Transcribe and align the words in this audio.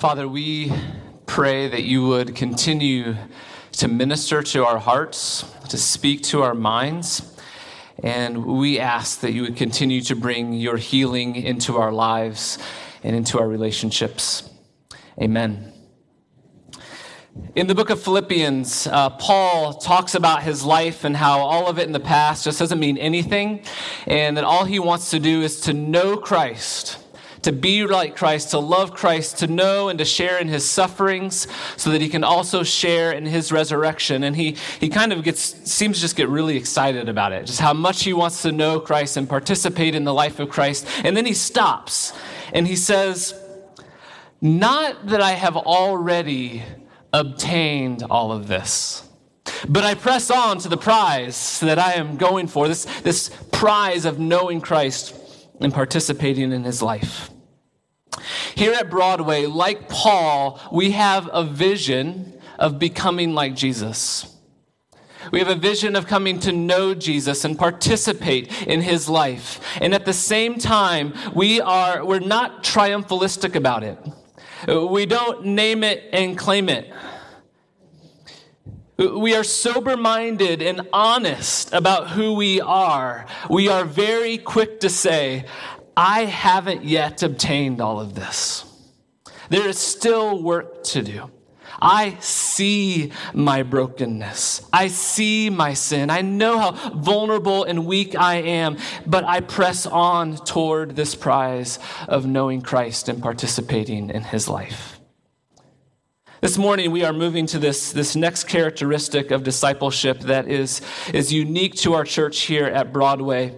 Father, 0.00 0.26
we 0.26 0.72
pray 1.26 1.68
that 1.68 1.82
you 1.82 2.06
would 2.06 2.34
continue 2.34 3.16
to 3.72 3.86
minister 3.86 4.42
to 4.42 4.64
our 4.64 4.78
hearts, 4.78 5.44
to 5.68 5.76
speak 5.76 6.22
to 6.22 6.42
our 6.42 6.54
minds. 6.54 7.38
And 8.02 8.46
we 8.46 8.78
ask 8.78 9.20
that 9.20 9.34
you 9.34 9.42
would 9.42 9.56
continue 9.56 10.00
to 10.00 10.16
bring 10.16 10.54
your 10.54 10.78
healing 10.78 11.36
into 11.36 11.76
our 11.76 11.92
lives 11.92 12.56
and 13.02 13.14
into 13.14 13.38
our 13.38 13.46
relationships. 13.46 14.48
Amen. 15.20 15.70
In 17.54 17.66
the 17.66 17.74
book 17.74 17.90
of 17.90 18.02
Philippians, 18.02 18.86
uh, 18.86 19.10
Paul 19.10 19.74
talks 19.74 20.14
about 20.14 20.42
his 20.42 20.64
life 20.64 21.04
and 21.04 21.14
how 21.14 21.40
all 21.40 21.68
of 21.68 21.78
it 21.78 21.86
in 21.86 21.92
the 21.92 22.00
past 22.00 22.44
just 22.44 22.58
doesn't 22.58 22.80
mean 22.80 22.96
anything, 22.96 23.64
and 24.06 24.38
that 24.38 24.44
all 24.44 24.64
he 24.64 24.78
wants 24.78 25.10
to 25.10 25.18
do 25.20 25.42
is 25.42 25.60
to 25.62 25.74
know 25.74 26.16
Christ 26.16 26.96
to 27.42 27.52
be 27.52 27.86
like 27.86 28.16
Christ, 28.16 28.50
to 28.50 28.58
love 28.58 28.92
Christ, 28.92 29.38
to 29.38 29.46
know 29.46 29.88
and 29.88 29.98
to 29.98 30.04
share 30.04 30.38
in 30.38 30.48
his 30.48 30.68
sufferings 30.68 31.46
so 31.76 31.90
that 31.90 32.00
he 32.00 32.08
can 32.08 32.24
also 32.24 32.62
share 32.62 33.12
in 33.12 33.26
his 33.26 33.50
resurrection. 33.50 34.24
And 34.24 34.36
he, 34.36 34.56
he 34.78 34.88
kind 34.88 35.12
of 35.12 35.22
gets, 35.22 35.40
seems 35.40 35.96
to 35.96 36.02
just 36.02 36.16
get 36.16 36.28
really 36.28 36.56
excited 36.56 37.08
about 37.08 37.32
it, 37.32 37.46
just 37.46 37.60
how 37.60 37.72
much 37.72 38.04
he 38.04 38.12
wants 38.12 38.42
to 38.42 38.52
know 38.52 38.80
Christ 38.80 39.16
and 39.16 39.28
participate 39.28 39.94
in 39.94 40.04
the 40.04 40.14
life 40.14 40.38
of 40.38 40.48
Christ. 40.50 40.86
And 41.04 41.16
then 41.16 41.26
he 41.26 41.34
stops 41.34 42.12
and 42.52 42.66
he 42.66 42.76
says, 42.76 43.34
Not 44.40 45.06
that 45.06 45.20
I 45.20 45.32
have 45.32 45.56
already 45.56 46.62
obtained 47.12 48.04
all 48.10 48.32
of 48.32 48.48
this. 48.48 49.06
But 49.68 49.84
I 49.84 49.94
press 49.94 50.30
on 50.30 50.58
to 50.58 50.68
the 50.68 50.76
prize 50.76 51.60
that 51.60 51.78
I 51.78 51.94
am 51.94 52.16
going 52.16 52.46
for, 52.46 52.68
this, 52.68 52.84
this 53.00 53.30
prize 53.52 54.04
of 54.04 54.18
knowing 54.18 54.60
Christ 54.60 55.14
and 55.60 55.72
participating 55.72 56.52
in 56.52 56.64
his 56.64 56.82
life. 56.82 57.30
Here 58.54 58.72
at 58.72 58.90
Broadway, 58.90 59.46
like 59.46 59.88
Paul, 59.88 60.60
we 60.72 60.90
have 60.92 61.28
a 61.32 61.44
vision 61.44 62.40
of 62.58 62.78
becoming 62.78 63.34
like 63.34 63.54
Jesus. 63.54 64.36
We 65.32 65.38
have 65.38 65.48
a 65.48 65.54
vision 65.54 65.96
of 65.96 66.06
coming 66.06 66.38
to 66.40 66.52
know 66.52 66.94
Jesus 66.94 67.44
and 67.44 67.58
participate 67.58 68.66
in 68.66 68.80
his 68.80 69.08
life. 69.08 69.60
And 69.80 69.94
at 69.94 70.06
the 70.06 70.12
same 70.12 70.58
time, 70.58 71.14
we 71.34 71.60
are, 71.60 72.04
we're 72.04 72.20
not 72.20 72.64
triumphalistic 72.64 73.54
about 73.54 73.84
it. 73.84 73.98
We 74.66 75.06
don't 75.06 75.44
name 75.46 75.84
it 75.84 76.08
and 76.12 76.36
claim 76.36 76.68
it. 76.68 76.92
We 79.00 79.34
are 79.34 79.44
sober 79.44 79.96
minded 79.96 80.60
and 80.60 80.86
honest 80.92 81.72
about 81.72 82.10
who 82.10 82.34
we 82.34 82.60
are. 82.60 83.24
We 83.48 83.68
are 83.68 83.86
very 83.86 84.36
quick 84.36 84.80
to 84.80 84.90
say, 84.90 85.46
I 85.96 86.26
haven't 86.26 86.84
yet 86.84 87.22
obtained 87.22 87.80
all 87.80 87.98
of 87.98 88.14
this. 88.14 88.62
There 89.48 89.66
is 89.66 89.78
still 89.78 90.42
work 90.42 90.84
to 90.84 91.02
do. 91.02 91.30
I 91.80 92.18
see 92.20 93.10
my 93.32 93.62
brokenness. 93.62 94.68
I 94.70 94.88
see 94.88 95.48
my 95.48 95.72
sin. 95.72 96.10
I 96.10 96.20
know 96.20 96.58
how 96.58 96.72
vulnerable 96.90 97.64
and 97.64 97.86
weak 97.86 98.14
I 98.14 98.34
am, 98.34 98.76
but 99.06 99.24
I 99.24 99.40
press 99.40 99.86
on 99.86 100.36
toward 100.36 100.94
this 100.94 101.14
prize 101.14 101.78
of 102.06 102.26
knowing 102.26 102.60
Christ 102.60 103.08
and 103.08 103.22
participating 103.22 104.10
in 104.10 104.24
his 104.24 104.46
life. 104.46 104.99
This 106.40 106.56
morning, 106.56 106.90
we 106.90 107.04
are 107.04 107.12
moving 107.12 107.44
to 107.48 107.58
this, 107.58 107.92
this 107.92 108.16
next 108.16 108.44
characteristic 108.44 109.30
of 109.30 109.42
discipleship 109.42 110.20
that 110.20 110.48
is, 110.48 110.80
is 111.12 111.30
unique 111.30 111.74
to 111.76 111.92
our 111.92 112.02
church 112.02 112.40
here 112.40 112.64
at 112.64 112.94
Broadway. 112.94 113.54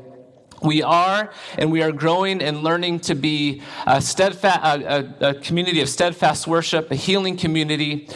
We 0.65 0.83
are 0.83 1.33
and 1.57 1.71
we 1.71 1.85
are 1.85 1.93
growing 1.93 2.43
and 2.43 2.65
learning 2.65 2.99
to 3.01 3.15
be 3.15 3.63
a, 3.87 4.03
steadfast, 4.03 4.61
a, 4.65 5.15
a, 5.21 5.29
a 5.29 5.35
community 5.35 5.81
of 5.81 5.89
steadfast 5.89 6.49
worship, 6.49 6.91
a 6.91 6.97
healing 6.97 7.37
community, 7.37 8.09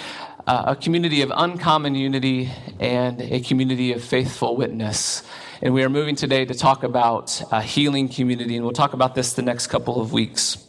uh, 0.48 0.64
a 0.66 0.74
community 0.74 1.22
of 1.22 1.30
uncommon 1.32 1.94
unity, 1.94 2.50
and 2.80 3.22
a 3.22 3.38
community 3.38 3.92
of 3.92 4.02
faithful 4.02 4.56
witness. 4.56 5.22
And 5.62 5.74
we 5.74 5.84
are 5.84 5.88
moving 5.88 6.16
today 6.16 6.44
to 6.44 6.54
talk 6.54 6.82
about 6.82 7.40
a 7.52 7.62
healing 7.62 8.08
community, 8.08 8.56
and 8.56 8.64
we'll 8.64 8.74
talk 8.74 8.94
about 8.94 9.14
this 9.14 9.32
the 9.32 9.42
next 9.42 9.68
couple 9.68 10.00
of 10.00 10.12
weeks. 10.12 10.65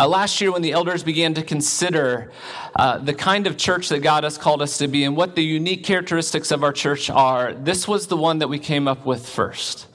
Uh, 0.00 0.08
last 0.08 0.40
year, 0.40 0.50
when 0.50 0.62
the 0.62 0.72
elders 0.72 1.02
began 1.02 1.34
to 1.34 1.42
consider 1.42 2.32
uh, 2.74 2.96
the 2.96 3.12
kind 3.12 3.46
of 3.46 3.58
church 3.58 3.90
that 3.90 3.98
God 3.98 4.24
has 4.24 4.38
called 4.38 4.62
us 4.62 4.78
to 4.78 4.88
be 4.88 5.04
and 5.04 5.14
what 5.14 5.36
the 5.36 5.44
unique 5.44 5.84
characteristics 5.84 6.50
of 6.50 6.64
our 6.64 6.72
church 6.72 7.10
are, 7.10 7.52
this 7.52 7.86
was 7.86 8.06
the 8.06 8.16
one 8.16 8.38
that 8.38 8.48
we 8.48 8.58
came 8.58 8.88
up 8.88 9.04
with 9.04 9.28
first. 9.28 9.88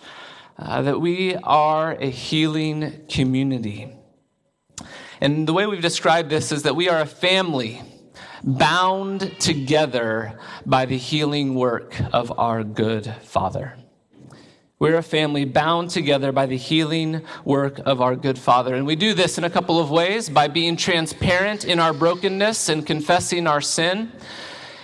Uh, 0.60 0.84
that 0.84 1.02
we 1.02 1.36
are 1.38 1.94
a 1.94 2.12
healing 2.12 3.08
community. 3.10 3.96
And 5.22 5.48
the 5.48 5.54
way 5.54 5.66
we've 5.66 5.82
described 5.82 6.30
this 6.30 6.52
is 6.52 6.62
that 6.64 6.76
we 6.76 6.88
are 6.88 7.02
a 7.02 7.08
family 7.08 7.82
bound 8.44 9.22
together 9.40 10.38
by 10.68 10.86
the 10.86 11.00
healing 11.00 11.56
work 11.56 12.00
of 12.14 12.32
our 12.38 12.64
good 12.64 13.12
Father. 13.24 13.76
We're 14.86 14.98
a 14.98 15.02
family 15.02 15.46
bound 15.46 15.90
together 15.90 16.32
by 16.32 16.46
the 16.46 16.58
healing 16.58 17.24
work 17.44 17.80
of 17.88 18.02
our 18.02 18.16
good 18.16 18.38
Father. 18.38 18.76
And 18.76 18.86
we 18.86 18.96
do 18.96 19.16
this 19.16 19.40
in 19.40 19.44
a 19.44 19.50
couple 19.50 19.80
of 19.80 19.90
ways 19.90 20.30
by 20.30 20.48
being 20.48 20.76
transparent 20.76 21.66
in 21.66 21.80
our 21.80 21.92
brokenness 21.92 22.70
and 22.70 22.86
confessing 22.86 23.48
our 23.48 23.62
sin, 23.62 24.12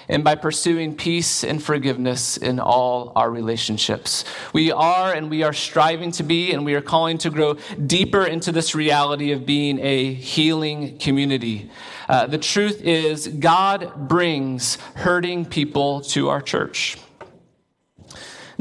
and 0.10 0.24
by 0.24 0.34
pursuing 0.34 0.96
peace 0.96 1.44
and 1.44 1.62
forgiveness 1.62 2.36
in 2.36 2.60
all 2.60 3.12
our 3.16 3.30
relationships. 3.30 4.26
We 4.54 4.72
are 4.72 5.14
and 5.14 5.30
we 5.30 5.44
are 5.44 5.54
striving 5.54 6.12
to 6.14 6.24
be, 6.24 6.52
and 6.52 6.66
we 6.66 6.74
are 6.74 6.82
calling 6.82 7.20
to 7.20 7.30
grow 7.30 7.58
deeper 7.86 8.26
into 8.26 8.52
this 8.52 8.74
reality 8.74 9.34
of 9.34 9.46
being 9.46 9.78
a 9.78 10.14
healing 10.16 10.98
community. 10.98 11.70
Uh, 12.10 12.26
the 12.26 12.40
truth 12.40 12.82
is, 12.82 13.28
God 13.28 14.08
brings 14.08 14.78
hurting 14.96 15.46
people 15.46 16.02
to 16.02 16.30
our 16.30 16.42
church. 16.42 16.98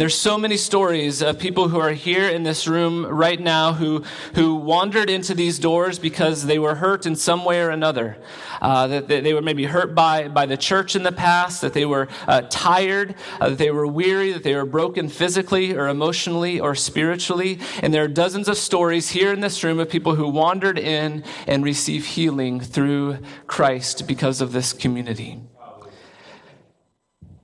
There's 0.00 0.16
so 0.16 0.38
many 0.38 0.56
stories 0.56 1.21
of 1.21 1.38
people 1.38 1.69
who 1.69 1.78
are 1.78 1.93
here 1.93 2.27
in 2.27 2.43
this 2.43 2.66
room 2.66 3.05
right 3.05 3.38
now 3.38 3.75
who, 3.75 4.03
who 4.34 4.55
wandered 4.55 5.11
into 5.11 5.34
these 5.34 5.59
doors 5.59 5.99
because 5.99 6.47
they 6.47 6.59
were 6.59 6.77
hurt 6.77 7.05
in 7.05 7.16
some 7.16 7.44
way 7.44 7.61
or 7.61 7.69
another. 7.69 8.16
Uh, 8.62 8.87
that 8.87 9.09
they 9.09 9.34
were 9.34 9.43
maybe 9.43 9.66
hurt 9.66 9.94
by, 9.94 10.27
by 10.27 10.47
the 10.47 10.56
church 10.56 10.97
in 10.97 11.03
the 11.03 11.12
past, 11.12 11.61
that 11.61 11.75
they 11.75 11.84
were 11.84 12.09
uh, 12.27 12.41
tired, 12.49 13.15
uh, 13.43 13.50
that 13.50 13.59
they 13.59 13.71
were 13.71 13.87
weary, 13.87 14.33
that 14.33 14.43
they 14.43 14.55
were 14.55 14.65
broken 14.65 15.11
physically 15.11 15.77
or 15.77 15.87
emotionally 15.87 16.59
or 16.59 16.75
spiritually. 16.75 17.59
And 17.82 17.93
there 17.93 18.03
are 18.03 18.09
dozens 18.09 18.49
of 18.49 18.56
stories 18.56 19.11
here 19.11 19.34
in 19.34 19.41
this 19.41 19.62
room 19.62 19.78
of 19.81 19.91
people 19.91 20.15
who 20.15 20.31
wandered 20.31 20.78
in 20.78 21.25
and 21.47 21.62
received 21.62 22.06
healing 22.06 22.59
through 22.59 23.19
Christ 23.47 24.06
because 24.06 24.41
of 24.41 24.53
this 24.53 24.72
community. 24.72 25.43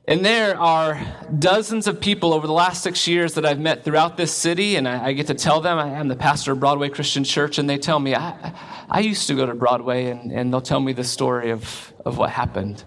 And 0.09 0.25
there 0.25 0.57
are 0.57 1.01
dozens 1.37 1.89
of 1.89 2.01
people 2.01 2.33
over 2.33 2.47
the 2.47 2.53
last 2.53 2.85
six 2.85 3.09
years 3.09 3.35
that 3.35 3.45
I've 3.45 3.59
met 3.59 3.83
throughout 3.83 4.17
this 4.17 4.33
city, 4.33 4.77
and 4.77 4.87
I, 4.87 5.07
I 5.07 5.13
get 5.15 5.27
to 5.27 5.35
tell 5.35 5.61
them 5.61 5.79
I 5.79 5.89
am 5.99 6.07
the 6.07 6.15
pastor 6.15 6.53
of 6.53 6.61
Broadway 6.61 6.91
Christian 6.91 7.25
Church, 7.25 7.59
and 7.59 7.69
they 7.69 7.77
tell 7.77 7.99
me, 7.99 8.15
I, 8.15 8.53
I 8.89 9.01
used 9.01 9.27
to 9.27 9.35
go 9.35 9.47
to 9.47 9.55
Broadway, 9.55 10.07
and, 10.07 10.31
and 10.31 10.53
they'll 10.53 10.61
tell 10.61 10.79
me 10.79 10.93
the 10.93 11.03
story 11.03 11.51
of, 11.51 11.93
of 12.05 12.19
what 12.19 12.31
happened 12.31 12.85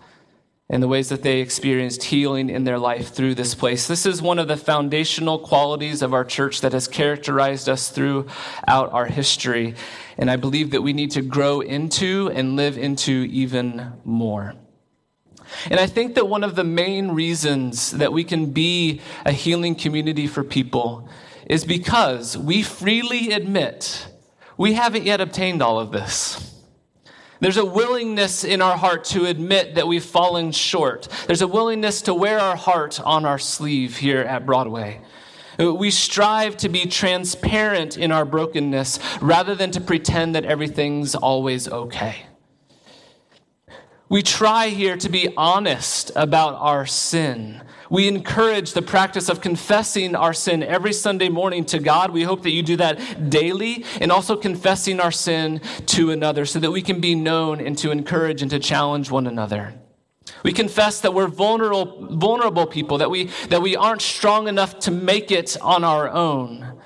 and 0.69 0.81
the 0.81 0.87
ways 0.87 1.09
that 1.09 1.21
they 1.21 1.41
experienced 1.41 2.03
healing 2.03 2.49
in 2.49 2.63
their 2.63 2.79
life 2.79 3.13
through 3.13 3.35
this 3.35 3.53
place. 3.53 3.85
This 3.87 4.05
is 4.05 4.21
one 4.21 4.39
of 4.39 4.47
the 4.47 4.55
foundational 4.55 5.39
qualities 5.39 6.01
of 6.01 6.13
our 6.13 6.23
church 6.23 6.61
that 6.61 6.71
has 6.71 6.87
characterized 6.87 7.67
us 7.67 7.89
throughout 7.89 8.93
our 8.93 9.07
history, 9.07 9.75
and 10.17 10.31
I 10.31 10.37
believe 10.37 10.71
that 10.71 10.83
we 10.83 10.93
need 10.93 11.11
to 11.11 11.21
grow 11.21 11.59
into 11.59 12.31
and 12.33 12.55
live 12.55 12.77
into 12.77 13.27
even 13.29 13.91
more. 14.05 14.53
And 15.69 15.79
I 15.79 15.87
think 15.87 16.15
that 16.15 16.27
one 16.27 16.43
of 16.43 16.55
the 16.55 16.63
main 16.63 17.11
reasons 17.11 17.91
that 17.91 18.13
we 18.13 18.23
can 18.23 18.51
be 18.51 19.01
a 19.25 19.31
healing 19.31 19.75
community 19.75 20.27
for 20.27 20.43
people 20.43 21.09
is 21.45 21.65
because 21.65 22.37
we 22.37 22.61
freely 22.61 23.31
admit 23.31 24.07
we 24.57 24.73
haven't 24.73 25.05
yet 25.05 25.21
obtained 25.21 25.61
all 25.61 25.79
of 25.79 25.91
this. 25.91 26.55
There's 27.39 27.57
a 27.57 27.65
willingness 27.65 28.43
in 28.43 28.61
our 28.61 28.77
heart 28.77 29.05
to 29.05 29.25
admit 29.25 29.75
that 29.75 29.87
we've 29.87 30.03
fallen 30.03 30.51
short. 30.51 31.07
There's 31.25 31.41
a 31.41 31.47
willingness 31.47 32.01
to 32.03 32.13
wear 32.13 32.37
our 32.37 32.57
heart 32.57 32.99
on 32.99 33.25
our 33.25 33.39
sleeve 33.39 33.97
here 33.97 34.19
at 34.19 34.45
Broadway. 34.45 35.01
We 35.57 35.91
strive 35.91 36.57
to 36.57 36.69
be 36.69 36.85
transparent 36.85 37.97
in 37.97 38.11
our 38.11 38.25
brokenness 38.25 38.99
rather 39.21 39.55
than 39.55 39.71
to 39.71 39.81
pretend 39.81 40.35
that 40.35 40.45
everything's 40.45 41.15
always 41.15 41.67
okay. 41.67 42.25
We 44.09 44.23
try 44.23 44.69
here 44.69 44.97
to 44.97 45.07
be 45.07 45.31
honest 45.37 46.11
about 46.15 46.55
our 46.55 46.87
sin. 46.87 47.61
We 47.91 48.07
encourage 48.07 48.73
the 48.73 48.81
practice 48.81 49.29
of 49.29 49.39
confessing 49.39 50.15
our 50.15 50.33
sin 50.33 50.63
every 50.63 50.93
Sunday 50.93 51.29
morning 51.29 51.63
to 51.65 51.77
God. 51.77 52.09
We 52.09 52.23
hope 52.23 52.41
that 52.41 52.49
you 52.49 52.63
do 52.63 52.75
that 52.77 53.29
daily 53.29 53.85
and 54.01 54.11
also 54.11 54.35
confessing 54.35 54.99
our 54.99 55.11
sin 55.11 55.61
to 55.87 56.09
another 56.09 56.45
so 56.45 56.59
that 56.59 56.71
we 56.71 56.81
can 56.81 56.99
be 56.99 57.13
known 57.13 57.61
and 57.61 57.77
to 57.77 57.91
encourage 57.91 58.41
and 58.41 58.49
to 58.49 58.57
challenge 58.57 59.11
one 59.11 59.27
another. 59.27 59.75
We 60.43 60.53
confess 60.53 61.01
that 61.01 61.13
we're 61.13 61.27
vulnerable, 61.27 62.07
vulnerable 62.17 62.65
people, 62.65 62.97
that 62.97 63.11
we, 63.11 63.25
that 63.49 63.61
we 63.61 63.75
aren't 63.75 64.01
strong 64.01 64.47
enough 64.47 64.79
to 64.79 64.91
make 64.91 65.31
it 65.31 65.55
on 65.61 65.83
our 65.83 66.09
own. 66.09 66.78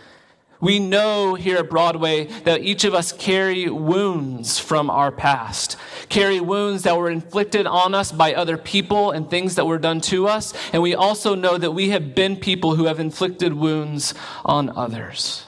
We 0.63 0.79
know 0.79 1.35
here 1.35 1.57
at 1.57 1.69
Broadway 1.69 2.27
that 2.45 2.61
each 2.61 2.85
of 2.85 2.93
us 2.93 3.11
carry 3.11 3.69
wounds 3.69 4.59
from 4.59 4.89
our 4.89 5.11
past, 5.11 5.75
carry 6.07 6.39
wounds 6.39 6.83
that 6.83 6.97
were 6.97 7.09
inflicted 7.09 7.67
on 7.67 7.93
us 7.93 8.13
by 8.13 8.33
other 8.33 8.57
people 8.57 9.11
and 9.11 9.29
things 9.29 9.55
that 9.55 9.65
were 9.65 9.77
done 9.77 9.99
to 9.99 10.25
us. 10.25 10.53
And 10.71 10.81
we 10.81 10.95
also 10.95 11.35
know 11.35 11.57
that 11.57 11.71
we 11.71 11.89
have 11.89 12.15
been 12.15 12.37
people 12.37 12.77
who 12.77 12.85
have 12.85 13.01
inflicted 13.01 13.55
wounds 13.55 14.13
on 14.45 14.69
others. 14.69 15.43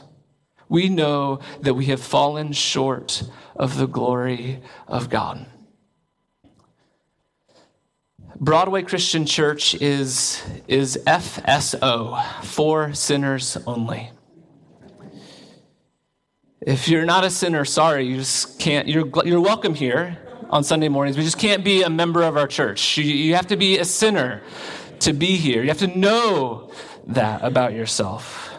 We 0.67 0.89
know 0.89 1.39
that 1.61 1.75
we 1.75 1.85
have 1.85 2.01
fallen 2.01 2.51
short 2.51 3.23
of 3.55 3.77
the 3.77 3.87
glory 3.87 4.59
of 4.85 5.09
God. 5.09 5.45
Broadway 8.37 8.81
Christian 8.81 9.25
Church 9.25 9.75
is, 9.75 10.43
is 10.67 10.99
FSO, 11.07 12.43
for 12.43 12.93
sinners 12.93 13.55
only. 13.65 14.11
If 16.65 16.87
you're 16.87 17.05
not 17.05 17.23
a 17.23 17.29
sinner, 17.29 17.63
sorry, 17.63 18.07
you 18.07 18.17
just 18.17 18.57
can't, 18.57 18.87
you're, 18.87 19.07
you're 19.23 19.39
welcome 19.39 19.75
here 19.75 20.17
on 20.49 20.63
Sunday 20.63 20.89
mornings, 20.89 21.15
but 21.15 21.21
just 21.21 21.37
can't 21.37 21.63
be 21.63 21.83
a 21.83 21.91
member 21.91 22.23
of 22.23 22.37
our 22.37 22.47
church. 22.47 22.97
You, 22.97 23.03
you 23.03 23.35
have 23.35 23.45
to 23.47 23.55
be 23.55 23.77
a 23.77 23.85
sinner 23.85 24.41
to 25.01 25.13
be 25.13 25.35
here. 25.35 25.61
You 25.61 25.67
have 25.67 25.77
to 25.79 25.95
know 25.95 26.71
that 27.05 27.43
about 27.43 27.73
yourself. 27.73 28.51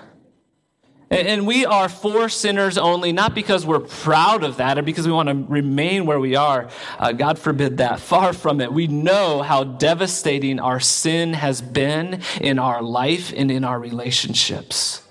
And 1.11 1.49
we 1.49 1.67
are 1.67 1.89
for 1.89 2.29
sinners 2.29 2.79
only, 2.79 3.11
not 3.13 3.35
because 3.35 3.67
we're 3.67 3.81
proud 3.81 4.45
of 4.45 4.59
that 4.59 4.79
or 4.79 4.83
because 4.83 5.05
we 5.05 5.13
want 5.13 5.29
to 5.29 5.35
remain 5.35 6.07
where 6.07 6.21
we 6.21 6.37
are. 6.37 6.69
Uh, 7.01 7.11
God 7.11 7.41
forbid 7.41 7.79
that. 7.79 7.99
Far 7.99 8.33
from 8.33 8.61
it. 8.61 8.73
We 8.73 8.87
know 8.87 9.43
how 9.43 9.65
devastating 9.65 10.61
our 10.61 10.79
sin 10.79 11.33
has 11.33 11.61
been 11.61 12.23
in 12.41 12.61
our 12.61 12.83
life 12.83 13.33
and 13.37 13.51
in 13.51 13.65
our 13.65 13.81
relationships. 13.81 15.03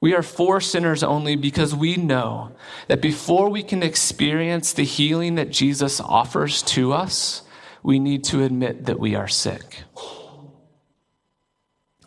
We 0.00 0.14
are 0.14 0.22
for 0.22 0.60
sinners 0.60 1.02
only 1.02 1.34
because 1.34 1.74
we 1.74 1.96
know 1.96 2.52
that 2.86 3.02
before 3.02 3.48
we 3.48 3.62
can 3.62 3.82
experience 3.82 4.72
the 4.72 4.84
healing 4.84 5.34
that 5.34 5.50
Jesus 5.50 6.00
offers 6.00 6.62
to 6.64 6.92
us, 6.92 7.42
we 7.82 7.98
need 7.98 8.22
to 8.24 8.44
admit 8.44 8.86
that 8.86 9.00
we 9.00 9.14
are 9.16 9.28
sick. 9.28 9.84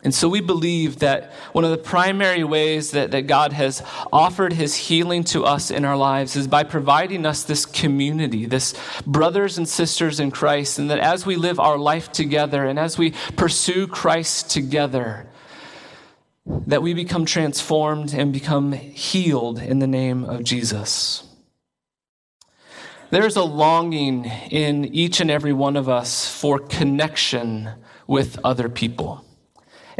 And 0.04 0.12
so 0.12 0.28
we 0.28 0.40
believe 0.40 0.98
that 0.98 1.32
one 1.52 1.64
of 1.64 1.70
the 1.70 1.78
primary 1.78 2.42
ways 2.42 2.90
that, 2.90 3.12
that 3.12 3.28
God 3.28 3.52
has 3.52 3.82
offered 4.12 4.52
his 4.52 4.74
healing 4.74 5.22
to 5.24 5.44
us 5.44 5.70
in 5.70 5.84
our 5.84 5.96
lives 5.96 6.34
is 6.34 6.48
by 6.48 6.64
providing 6.64 7.24
us 7.24 7.44
this 7.44 7.64
community, 7.64 8.44
this 8.44 8.74
brothers 9.06 9.58
and 9.58 9.68
sisters 9.68 10.18
in 10.18 10.32
Christ, 10.32 10.80
and 10.80 10.90
that 10.90 10.98
as 10.98 11.24
we 11.24 11.36
live 11.36 11.60
our 11.60 11.78
life 11.78 12.10
together 12.10 12.64
and 12.64 12.80
as 12.80 12.98
we 12.98 13.12
pursue 13.36 13.86
Christ 13.86 14.50
together, 14.50 15.28
that 16.46 16.82
we 16.82 16.94
become 16.94 17.24
transformed 17.24 18.12
and 18.12 18.32
become 18.32 18.72
healed 18.72 19.58
in 19.58 19.78
the 19.78 19.86
name 19.86 20.24
of 20.24 20.44
Jesus. 20.44 21.24
There's 23.10 23.36
a 23.36 23.42
longing 23.42 24.24
in 24.50 24.86
each 24.86 25.20
and 25.20 25.30
every 25.30 25.52
one 25.52 25.76
of 25.76 25.88
us 25.88 26.28
for 26.28 26.58
connection 26.58 27.70
with 28.06 28.38
other 28.42 28.68
people. 28.68 29.24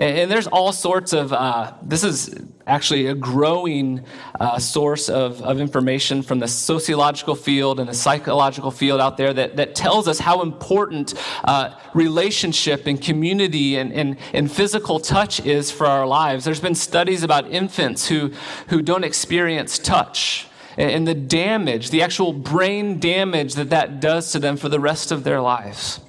And, 0.03 0.29
there's 0.29 0.49
all 0.49 0.73
sorts 0.73 1.13
of, 1.13 1.33
uh, 1.33 1.75
this 1.81 2.03
is 2.03 2.35
actually 2.67 3.07
a 3.07 3.15
growing 3.15 4.05
uh, 4.41 4.59
source 4.59 5.09
of, 5.09 5.41
of 5.43 5.61
information 5.61 6.23
from 6.23 6.41
the 6.41 6.49
sociological 6.49 7.37
field 7.37 7.79
and 7.79 7.89
the 7.89 7.95
psychological 7.95 8.73
field 8.73 9.01
out 9.01 9.17
there 9.17 9.33
that, 9.33 9.55
that 9.57 9.77
tells 9.77 10.09
us 10.09 10.19
how 10.19 10.43
important 10.43 11.15
uh, 11.45 11.79
relationship 11.95 12.87
and 12.89 13.01
community 13.01 13.77
and, 13.77 13.93
and, 13.93 14.17
and 14.33 14.51
physical 14.51 14.99
touch 14.99 15.39
is 15.47 15.71
for 15.71 15.87
our 15.87 16.07
lives. 16.07 16.45
There's 16.45 16.61
been 16.61 16.75
studies 16.75 17.23
about 17.23 17.49
infants 17.49 18.09
who, 18.09 18.33
who 18.69 18.83
don't 18.83 19.05
experience 19.05 19.79
touch 19.79 20.49
and 20.77 21.07
the 21.07 21.15
damage, 21.15 21.91
the 21.91 22.03
actual 22.03 22.33
brain 22.33 22.99
damage 22.99 23.55
that 23.55 23.71
that 23.71 24.01
does 24.01 24.33
to 24.33 24.39
them 24.39 24.57
for 24.57 24.71
the 24.71 24.81
rest 24.81 25.13
of 25.13 25.23
their 25.23 25.41
lives 25.41 26.01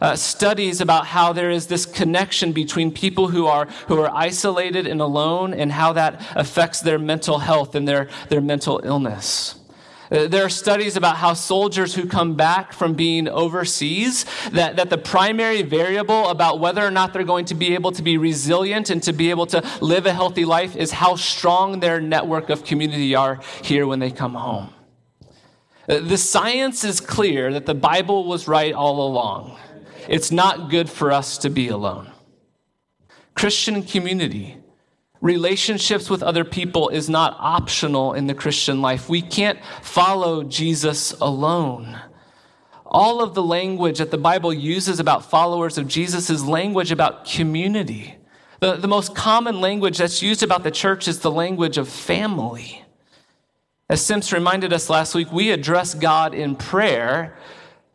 uh, 0.00 0.16
studies 0.16 0.80
about 0.80 1.06
how 1.06 1.32
there 1.32 1.50
is 1.50 1.66
this 1.66 1.86
connection 1.86 2.52
between 2.52 2.92
people 2.92 3.28
who 3.28 3.46
are, 3.46 3.66
who 3.88 4.00
are 4.00 4.10
isolated 4.14 4.86
and 4.86 5.00
alone 5.00 5.52
and 5.54 5.72
how 5.72 5.92
that 5.92 6.20
affects 6.34 6.80
their 6.80 6.98
mental 6.98 7.38
health 7.38 7.74
and 7.74 7.86
their, 7.86 8.08
their 8.28 8.40
mental 8.40 8.80
illness. 8.84 9.58
Uh, 10.10 10.26
there 10.26 10.44
are 10.44 10.48
studies 10.48 10.96
about 10.96 11.16
how 11.16 11.34
soldiers 11.34 11.94
who 11.94 12.06
come 12.06 12.34
back 12.34 12.72
from 12.72 12.94
being 12.94 13.28
overseas, 13.28 14.24
that, 14.52 14.76
that 14.76 14.88
the 14.88 14.96
primary 14.96 15.60
variable 15.60 16.28
about 16.28 16.60
whether 16.60 16.82
or 16.82 16.90
not 16.90 17.12
they're 17.12 17.24
going 17.24 17.44
to 17.44 17.54
be 17.54 17.74
able 17.74 17.92
to 17.92 18.02
be 18.02 18.16
resilient 18.16 18.88
and 18.88 19.02
to 19.02 19.12
be 19.12 19.28
able 19.28 19.44
to 19.46 19.62
live 19.82 20.06
a 20.06 20.12
healthy 20.12 20.46
life 20.46 20.76
is 20.76 20.92
how 20.92 21.14
strong 21.14 21.80
their 21.80 22.00
network 22.00 22.48
of 22.48 22.64
community 22.64 23.14
are 23.14 23.40
here 23.62 23.86
when 23.86 23.98
they 23.98 24.10
come 24.10 24.34
home. 24.34 24.72
Uh, 25.86 26.00
the 26.00 26.18
science 26.18 26.84
is 26.84 27.00
clear 27.00 27.52
that 27.52 27.66
the 27.66 27.74
Bible 27.74 28.24
was 28.24 28.48
right 28.48 28.72
all 28.72 29.06
along. 29.06 29.58
It's 30.08 30.32
not 30.32 30.70
good 30.70 30.88
for 30.88 31.12
us 31.12 31.38
to 31.38 31.50
be 31.50 31.68
alone. 31.68 32.10
Christian 33.34 33.82
community, 33.82 34.56
relationships 35.20 36.08
with 36.08 36.22
other 36.22 36.44
people 36.44 36.88
is 36.88 37.08
not 37.08 37.36
optional 37.38 38.14
in 38.14 38.26
the 38.26 38.34
Christian 38.34 38.80
life. 38.80 39.08
We 39.08 39.22
can't 39.22 39.58
follow 39.82 40.42
Jesus 40.42 41.12
alone. 41.20 42.00
All 42.86 43.22
of 43.22 43.34
the 43.34 43.42
language 43.42 43.98
that 43.98 44.10
the 44.10 44.18
Bible 44.18 44.52
uses 44.52 44.98
about 44.98 45.30
followers 45.30 45.76
of 45.76 45.86
Jesus 45.86 46.30
is 46.30 46.44
language 46.44 46.90
about 46.90 47.26
community. 47.26 48.16
The, 48.60 48.76
the 48.76 48.88
most 48.88 49.14
common 49.14 49.60
language 49.60 49.98
that's 49.98 50.22
used 50.22 50.42
about 50.42 50.64
the 50.64 50.70
church 50.70 51.06
is 51.06 51.20
the 51.20 51.30
language 51.30 51.76
of 51.76 51.86
family. 51.88 52.82
As 53.90 54.00
Sims 54.04 54.32
reminded 54.32 54.72
us 54.72 54.88
last 54.88 55.14
week, 55.14 55.30
we 55.30 55.50
address 55.50 55.94
God 55.94 56.34
in 56.34 56.56
prayer 56.56 57.36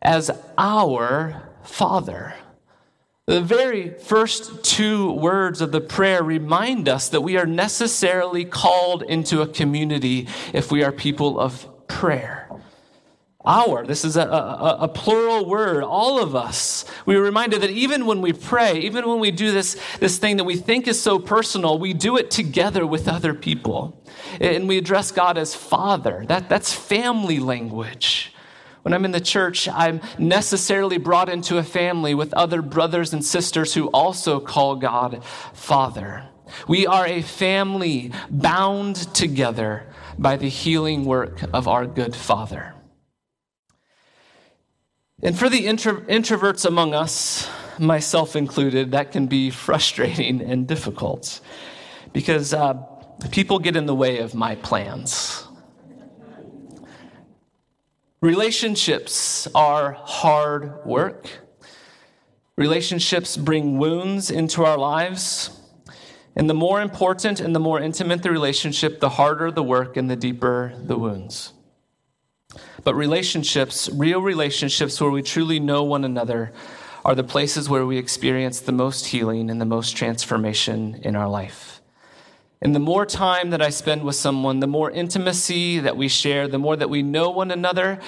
as 0.01 0.29
our 0.57 1.52
Father. 1.63 2.35
The 3.25 3.41
very 3.41 3.91
first 3.91 4.63
two 4.65 5.13
words 5.13 5.61
of 5.61 5.71
the 5.71 5.79
prayer 5.79 6.21
remind 6.21 6.89
us 6.89 7.07
that 7.09 7.21
we 7.21 7.37
are 7.37 7.45
necessarily 7.45 8.43
called 8.43 9.01
into 9.03 9.41
a 9.41 9.47
community 9.47 10.27
if 10.51 10.71
we 10.71 10.83
are 10.83 10.91
people 10.91 11.39
of 11.39 11.65
prayer. 11.87 12.49
Our, 13.45 13.85
this 13.85 14.05
is 14.05 14.15
a, 14.15 14.21
a, 14.21 14.77
a, 14.81 14.87
plural 14.87 15.45
word, 15.45 15.83
all 15.83 16.21
of 16.21 16.33
us. 16.33 16.85
We 17.05 17.15
are 17.15 17.21
reminded 17.21 17.61
that 17.61 17.69
even 17.69 18.05
when 18.05 18.21
we 18.21 18.31
pray, 18.31 18.79
even 18.79 19.07
when 19.07 19.19
we 19.19 19.31
do 19.31 19.51
this, 19.51 19.77
this 19.99 20.17
thing 20.17 20.37
that 20.37 20.45
we 20.45 20.55
think 20.55 20.87
is 20.87 21.01
so 21.01 21.19
personal, 21.19 21.77
we 21.77 21.93
do 21.93 22.15
it 22.15 22.31
together 22.31 22.85
with 22.85 23.07
other 23.09 23.33
people. 23.33 24.01
And 24.39 24.67
we 24.67 24.77
address 24.77 25.11
God 25.11 25.37
as 25.37 25.55
Father. 25.55 26.23
That, 26.27 26.47
that's 26.47 26.71
family 26.71 27.39
language. 27.39 28.32
When 28.83 28.93
I'm 28.93 29.05
in 29.05 29.11
the 29.11 29.21
church, 29.21 29.69
I'm 29.69 30.01
necessarily 30.17 30.97
brought 30.97 31.29
into 31.29 31.57
a 31.57 31.63
family 31.63 32.13
with 32.13 32.33
other 32.33 32.61
brothers 32.61 33.13
and 33.13 33.23
sisters 33.23 33.73
who 33.73 33.87
also 33.87 34.39
call 34.39 34.75
God 34.75 35.23
Father. 35.53 36.27
We 36.67 36.85
are 36.85 37.07
a 37.07 37.21
family 37.21 38.11
bound 38.29 38.95
together 39.15 39.87
by 40.17 40.35
the 40.35 40.49
healing 40.49 41.05
work 41.05 41.41
of 41.53 41.67
our 41.67 41.87
good 41.87 42.15
Father. 42.15 42.75
And 45.21 45.39
for 45.39 45.47
the 45.49 45.65
intro- 45.65 46.01
introverts 46.01 46.65
among 46.65 46.93
us, 46.93 47.49
myself 47.79 48.35
included, 48.35 48.91
that 48.91 49.13
can 49.13 49.27
be 49.27 49.49
frustrating 49.49 50.41
and 50.41 50.67
difficult 50.67 51.39
because 52.11 52.53
uh, 52.53 52.73
people 53.31 53.59
get 53.59 53.77
in 53.77 53.85
the 53.85 53.95
way 53.95 54.19
of 54.19 54.35
my 54.35 54.55
plans. 54.55 55.42
Relationships 58.23 59.49
are 59.53 59.97
hard 59.99 60.85
work. 60.85 61.29
Relationships 62.55 63.35
bring 63.35 63.77
wounds 63.77 64.31
into 64.31 64.63
our 64.63 64.77
lives. 64.77 65.49
And 66.33 66.49
the 66.49 66.53
more 66.53 66.81
important 66.81 67.41
and 67.41 67.53
the 67.53 67.59
more 67.59 67.81
intimate 67.81 68.23
the 68.23 68.31
relationship, 68.31 69.01
the 69.01 69.09
harder 69.09 69.51
the 69.51 69.61
work 69.61 69.97
and 69.97 70.09
the 70.09 70.15
deeper 70.15 70.71
the 70.85 70.97
wounds. 70.97 71.51
But 72.85 72.95
relationships, 72.95 73.89
real 73.91 74.21
relationships 74.21 75.01
where 75.01 75.11
we 75.11 75.21
truly 75.21 75.59
know 75.59 75.83
one 75.83 76.05
another, 76.05 76.53
are 77.03 77.15
the 77.15 77.25
places 77.25 77.67
where 77.67 77.85
we 77.85 77.97
experience 77.97 78.61
the 78.61 78.71
most 78.71 79.07
healing 79.07 79.49
and 79.49 79.59
the 79.59 79.65
most 79.65 79.97
transformation 79.97 80.95
in 81.03 81.17
our 81.17 81.27
life. 81.27 81.81
And 82.63 82.73
the 82.73 82.79
more 82.79 83.05
time 83.05 83.49
that 83.49 83.61
I 83.61 83.69
spend 83.69 84.03
with 84.03 84.15
someone, 84.15 84.61
the 84.61 84.67
more 84.67 84.89
intimacy 84.89 85.79
that 85.79 85.97
we 85.97 86.07
share, 86.07 86.47
the 86.47 86.57
more 86.57 86.77
that 86.77 86.89
we 86.89 87.03
know 87.03 87.29
one 87.29 87.51
another, 87.51 87.99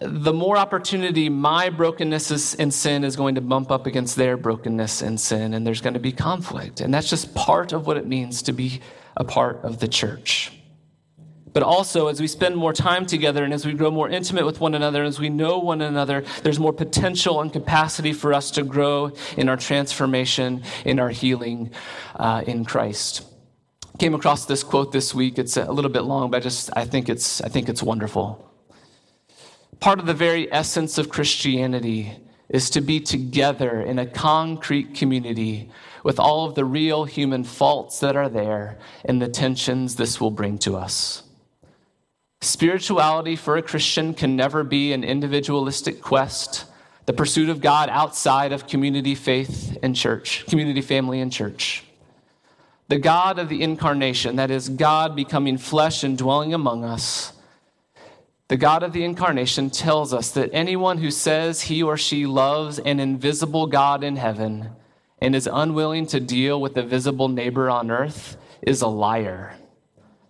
the 0.00 0.32
more 0.32 0.56
opportunity 0.56 1.28
my 1.28 1.68
brokenness 1.68 2.54
and 2.54 2.72
sin 2.72 3.04
is 3.04 3.16
going 3.16 3.34
to 3.34 3.42
bump 3.42 3.70
up 3.70 3.86
against 3.86 4.16
their 4.16 4.38
brokenness 4.38 5.02
and 5.02 5.20
sin, 5.20 5.52
and 5.52 5.66
there's 5.66 5.82
going 5.82 5.92
to 5.92 6.00
be 6.00 6.10
conflict. 6.10 6.80
And 6.80 6.92
that's 6.92 7.10
just 7.10 7.34
part 7.34 7.74
of 7.74 7.86
what 7.86 7.98
it 7.98 8.06
means 8.06 8.40
to 8.42 8.52
be 8.52 8.80
a 9.14 9.24
part 9.24 9.60
of 9.62 9.78
the 9.78 9.88
church. 9.88 10.52
But 11.52 11.62
also, 11.62 12.08
as 12.08 12.18
we 12.18 12.28
spend 12.28 12.56
more 12.56 12.72
time 12.72 13.04
together 13.04 13.44
and 13.44 13.52
as 13.52 13.66
we 13.66 13.74
grow 13.74 13.90
more 13.90 14.08
intimate 14.08 14.46
with 14.46 14.58
one 14.58 14.74
another, 14.74 15.04
as 15.04 15.20
we 15.20 15.28
know 15.28 15.58
one 15.58 15.82
another, 15.82 16.24
there's 16.42 16.58
more 16.58 16.72
potential 16.72 17.42
and 17.42 17.52
capacity 17.52 18.14
for 18.14 18.32
us 18.32 18.50
to 18.52 18.62
grow 18.62 19.12
in 19.36 19.50
our 19.50 19.56
transformation, 19.58 20.62
in 20.86 20.98
our 20.98 21.10
healing 21.10 21.70
uh, 22.16 22.42
in 22.46 22.64
Christ. 22.64 23.35
Came 23.98 24.14
across 24.14 24.44
this 24.44 24.62
quote 24.62 24.92
this 24.92 25.14
week. 25.14 25.38
It's 25.38 25.56
a 25.56 25.72
little 25.72 25.90
bit 25.90 26.02
long, 26.02 26.30
but 26.30 26.38
I 26.38 26.40
just 26.40 26.70
I 26.76 26.84
think 26.84 27.08
it's 27.08 27.40
I 27.40 27.48
think 27.48 27.68
it's 27.68 27.82
wonderful. 27.82 28.46
Part 29.80 29.98
of 30.00 30.06
the 30.06 30.14
very 30.14 30.52
essence 30.52 30.98
of 30.98 31.08
Christianity 31.08 32.12
is 32.48 32.70
to 32.70 32.80
be 32.80 33.00
together 33.00 33.80
in 33.80 33.98
a 33.98 34.06
concrete 34.06 34.94
community 34.94 35.70
with 36.04 36.20
all 36.20 36.44
of 36.44 36.54
the 36.54 36.64
real 36.64 37.04
human 37.04 37.42
faults 37.42 37.98
that 38.00 38.16
are 38.16 38.28
there 38.28 38.78
and 39.04 39.20
the 39.20 39.28
tensions 39.28 39.96
this 39.96 40.20
will 40.20 40.30
bring 40.30 40.58
to 40.58 40.76
us. 40.76 41.22
Spirituality 42.42 43.34
for 43.34 43.56
a 43.56 43.62
Christian 43.62 44.12
can 44.12 44.36
never 44.36 44.62
be 44.62 44.92
an 44.92 45.02
individualistic 45.02 46.02
quest, 46.02 46.66
the 47.06 47.12
pursuit 47.12 47.48
of 47.48 47.60
God 47.62 47.88
outside 47.88 48.52
of 48.52 48.66
community 48.66 49.14
faith 49.14 49.76
and 49.82 49.96
church, 49.96 50.46
community 50.46 50.82
family 50.82 51.20
and 51.20 51.32
church. 51.32 51.85
The 52.88 52.98
God 52.98 53.38
of 53.38 53.48
the 53.48 53.62
incarnation, 53.62 54.36
that 54.36 54.50
is, 54.50 54.68
God 54.68 55.16
becoming 55.16 55.58
flesh 55.58 56.04
and 56.04 56.16
dwelling 56.16 56.54
among 56.54 56.84
us, 56.84 57.32
the 58.48 58.56
God 58.56 58.84
of 58.84 58.92
the 58.92 59.02
incarnation 59.02 59.70
tells 59.70 60.14
us 60.14 60.30
that 60.32 60.50
anyone 60.52 60.98
who 60.98 61.10
says 61.10 61.62
he 61.62 61.82
or 61.82 61.96
she 61.96 62.26
loves 62.26 62.78
an 62.78 63.00
invisible 63.00 63.66
God 63.66 64.04
in 64.04 64.14
heaven 64.14 64.70
and 65.20 65.34
is 65.34 65.48
unwilling 65.52 66.06
to 66.08 66.20
deal 66.20 66.60
with 66.60 66.76
a 66.76 66.82
visible 66.82 67.28
neighbor 67.28 67.68
on 67.68 67.90
earth 67.90 68.36
is 68.62 68.82
a 68.82 68.86
liar. 68.86 69.56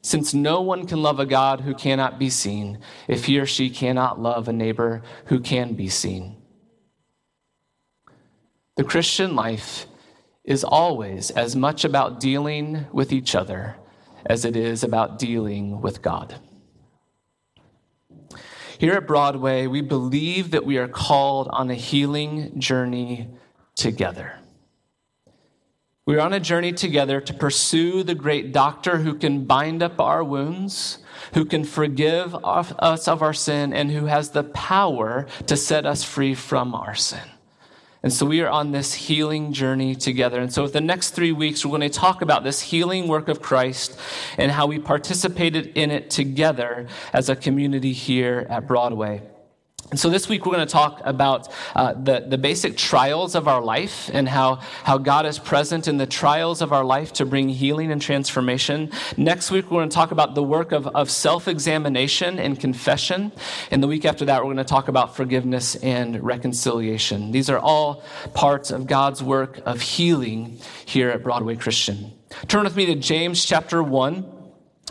Since 0.00 0.32
no 0.32 0.62
one 0.62 0.86
can 0.86 1.02
love 1.02 1.20
a 1.20 1.26
God 1.26 1.60
who 1.60 1.75
cannot 1.75 2.18
be 2.18 2.30
seen 2.30 2.78
if 3.06 3.26
he 3.26 3.38
or 3.38 3.44
she 3.44 3.68
cannot 3.68 4.20
love 4.20 4.48
a 4.48 4.52
neighbor 4.52 5.02
who 5.26 5.40
can 5.40 5.75
be 5.75 5.88
seen. 5.88 6.36
The 8.76 8.84
Christian 8.84 9.34
life 9.34 9.86
is 10.46 10.64
always 10.64 11.30
as 11.32 11.54
much 11.54 11.84
about 11.84 12.20
dealing 12.20 12.86
with 12.92 13.12
each 13.12 13.34
other 13.34 13.76
as 14.24 14.44
it 14.44 14.56
is 14.56 14.82
about 14.82 15.18
dealing 15.18 15.80
with 15.80 16.00
God. 16.00 16.36
Here 18.78 18.94
at 18.94 19.06
Broadway, 19.06 19.66
we 19.66 19.80
believe 19.80 20.50
that 20.52 20.64
we 20.66 20.78
are 20.78 20.88
called 20.88 21.48
on 21.50 21.70
a 21.70 21.74
healing 21.74 22.58
journey 22.60 23.28
together. 23.74 24.38
We're 26.04 26.20
on 26.20 26.32
a 26.32 26.40
journey 26.40 26.72
together 26.72 27.20
to 27.20 27.34
pursue 27.34 28.04
the 28.04 28.14
great 28.14 28.52
doctor 28.52 28.98
who 28.98 29.14
can 29.14 29.44
bind 29.44 29.82
up 29.82 30.00
our 30.00 30.22
wounds, 30.22 30.98
who 31.34 31.44
can 31.44 31.64
forgive 31.64 32.32
us 32.44 33.08
of 33.08 33.22
our 33.22 33.32
sin, 33.32 33.72
and 33.72 33.90
who 33.90 34.06
has 34.06 34.30
the 34.30 34.44
power 34.44 35.26
to 35.46 35.56
set 35.56 35.84
us 35.84 36.04
free 36.04 36.34
from 36.34 36.74
our 36.74 36.94
sin. 36.94 37.28
And 38.06 38.12
so 38.12 38.25
we 38.25 38.40
are 38.40 38.48
on 38.48 38.70
this 38.70 38.94
healing 38.94 39.52
journey 39.52 39.96
together. 39.96 40.38
And 40.38 40.54
so, 40.54 40.68
the 40.68 40.80
next 40.80 41.10
three 41.10 41.32
weeks, 41.32 41.66
we're 41.66 41.76
going 41.76 41.80
to 41.80 41.88
talk 41.88 42.22
about 42.22 42.44
this 42.44 42.60
healing 42.60 43.08
work 43.08 43.26
of 43.26 43.42
Christ 43.42 43.98
and 44.38 44.52
how 44.52 44.68
we 44.68 44.78
participated 44.78 45.76
in 45.76 45.90
it 45.90 46.08
together 46.08 46.86
as 47.12 47.28
a 47.28 47.34
community 47.34 47.92
here 47.92 48.46
at 48.48 48.68
Broadway. 48.68 49.22
And 49.90 50.00
so 50.00 50.10
this 50.10 50.28
week 50.28 50.44
we're 50.44 50.54
going 50.54 50.66
to 50.66 50.72
talk 50.72 51.00
about 51.04 51.48
uh, 51.76 51.92
the, 51.92 52.24
the 52.26 52.38
basic 52.38 52.76
trials 52.76 53.36
of 53.36 53.46
our 53.46 53.62
life 53.62 54.10
and 54.12 54.28
how, 54.28 54.56
how 54.82 54.98
God 54.98 55.26
is 55.26 55.38
present 55.38 55.86
in 55.86 55.96
the 55.96 56.06
trials 56.06 56.60
of 56.60 56.72
our 56.72 56.84
life 56.84 57.12
to 57.14 57.26
bring 57.26 57.48
healing 57.48 57.92
and 57.92 58.02
transformation. 58.02 58.90
Next 59.16 59.52
week 59.52 59.70
we're 59.70 59.78
going 59.78 59.88
to 59.88 59.94
talk 59.94 60.10
about 60.10 60.34
the 60.34 60.42
work 60.42 60.72
of, 60.72 60.88
of 60.88 61.08
self 61.08 61.46
examination 61.46 62.40
and 62.40 62.58
confession. 62.58 63.30
And 63.70 63.80
the 63.80 63.86
week 63.86 64.04
after 64.04 64.24
that 64.24 64.40
we're 64.40 64.54
going 64.54 64.56
to 64.56 64.64
talk 64.64 64.88
about 64.88 65.14
forgiveness 65.14 65.76
and 65.76 66.20
reconciliation. 66.22 67.30
These 67.30 67.48
are 67.48 67.58
all 67.58 68.02
parts 68.34 68.72
of 68.72 68.88
God's 68.88 69.22
work 69.22 69.60
of 69.66 69.80
healing 69.80 70.58
here 70.84 71.10
at 71.10 71.22
Broadway 71.22 71.54
Christian. 71.54 72.12
Turn 72.48 72.64
with 72.64 72.74
me 72.74 72.86
to 72.86 72.96
James 72.96 73.44
chapter 73.44 73.82
1 73.82 74.35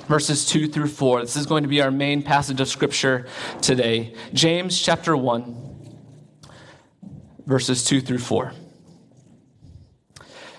verses 0.07 0.45
2 0.45 0.67
through 0.67 0.88
4. 0.88 1.21
This 1.21 1.35
is 1.35 1.45
going 1.45 1.63
to 1.63 1.69
be 1.69 1.81
our 1.81 1.91
main 1.91 2.21
passage 2.24 2.62
of 2.62 2.67
scripture 2.67 3.25
today. 3.62 4.13
James 4.33 4.79
chapter 4.81 5.15
1, 5.17 5.97
verses 7.45 7.83
2 7.85 8.01
through 8.01 8.19
4. 8.19 8.53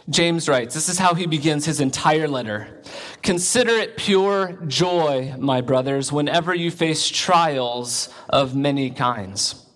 James 0.09 0.49
writes, 0.49 0.73
this 0.73 0.89
is 0.89 0.99
how 0.99 1.15
he 1.15 1.27
begins 1.27 1.65
his 1.65 1.81
entire 1.81 2.29
letter. 2.29 2.83
Consider 3.23 3.73
it 3.73 3.97
pure 3.97 4.53
joy, 4.69 5.35
my 5.37 5.61
brothers, 5.61 6.13
whenever 6.13 6.55
you 6.55 6.71
face 6.71 7.09
trials 7.09 8.09
of 8.29 8.55
many 8.55 8.91
kinds. 8.91 9.67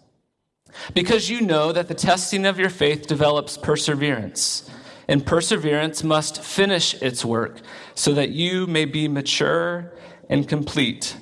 Because 0.95 1.29
you 1.29 1.41
know 1.41 1.73
that 1.73 1.89
the 1.89 1.95
testing 1.95 2.47
of 2.47 2.61
your 2.61 2.71
faith 2.71 3.09
develops 3.09 3.57
perseverance 3.57 4.71
and 5.11 5.27
perseverance 5.27 6.05
must 6.05 6.41
finish 6.41 6.95
its 7.03 7.25
work 7.25 7.61
so 7.97 8.15
that 8.15 8.31
you 8.31 8.65
may 8.69 8.85
be 8.85 9.09
mature 9.09 9.93
and 10.29 10.49
complete, 10.49 11.17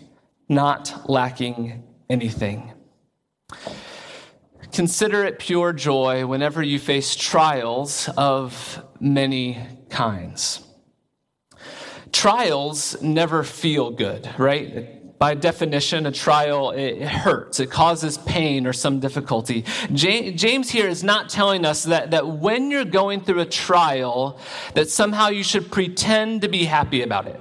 not 0.46 1.08
lacking 1.08 1.82
anything. 2.10 2.70
Consider 4.72 5.24
it 5.24 5.38
pure 5.38 5.72
joy 5.72 6.26
whenever 6.26 6.62
you 6.62 6.78
face 6.78 7.16
trials 7.16 8.10
of 8.18 8.84
many 9.00 9.58
kinds. 9.88 10.60
Trials 12.12 13.00
never 13.00 13.42
feel 13.42 13.90
good, 13.90 14.28
right? 14.36 14.97
By 15.18 15.34
definition, 15.34 16.06
a 16.06 16.12
trial, 16.12 16.70
it 16.70 17.02
hurts. 17.02 17.58
It 17.58 17.70
causes 17.70 18.18
pain 18.18 18.66
or 18.66 18.72
some 18.72 19.00
difficulty. 19.00 19.64
James 19.92 20.70
here 20.70 20.86
is 20.86 21.02
not 21.02 21.28
telling 21.28 21.64
us 21.64 21.84
that, 21.84 22.12
that 22.12 22.26
when 22.26 22.70
you're 22.70 22.84
going 22.84 23.22
through 23.22 23.40
a 23.40 23.46
trial, 23.46 24.38
that 24.74 24.88
somehow 24.88 25.28
you 25.28 25.42
should 25.42 25.72
pretend 25.72 26.42
to 26.42 26.48
be 26.48 26.64
happy 26.64 27.02
about 27.02 27.26
it. 27.26 27.40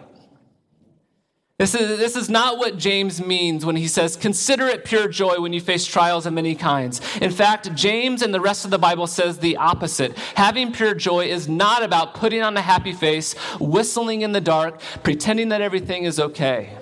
This 1.60 1.74
is, 1.74 1.98
this 1.98 2.16
is 2.16 2.30
not 2.30 2.60
what 2.60 2.78
James 2.78 3.20
means 3.20 3.66
when 3.66 3.76
he 3.76 3.88
says, 3.88 4.16
consider 4.16 4.68
it 4.68 4.86
pure 4.86 5.08
joy 5.08 5.40
when 5.40 5.54
you 5.54 5.60
face 5.60 5.88
trials 5.88 6.28
of 6.28 6.34
many 6.34 6.54
kinds. 6.54 7.02
In 7.18 7.32
fact, 7.32 7.74
James 7.74 8.22
and 8.22 8.32
the 8.32 8.40
rest 8.40 8.64
of 8.64 8.70
the 8.70 8.78
Bible 8.78 9.08
says 9.08 9.40
the 9.40 9.58
opposite. 9.58 10.16
Having 10.36 10.74
pure 10.74 10.94
joy 10.94 11.26
is 11.26 11.48
not 11.48 11.82
about 11.82 12.14
putting 12.14 12.44
on 12.44 12.56
a 12.58 12.62
happy 12.62 12.94
face, 12.94 13.34
whistling 13.60 14.22
in 14.22 14.34
the 14.34 14.42
dark, 14.42 14.80
pretending 15.02 15.50
that 15.50 15.62
everything 15.62 16.04
is 16.04 16.20
okay. 16.20 16.77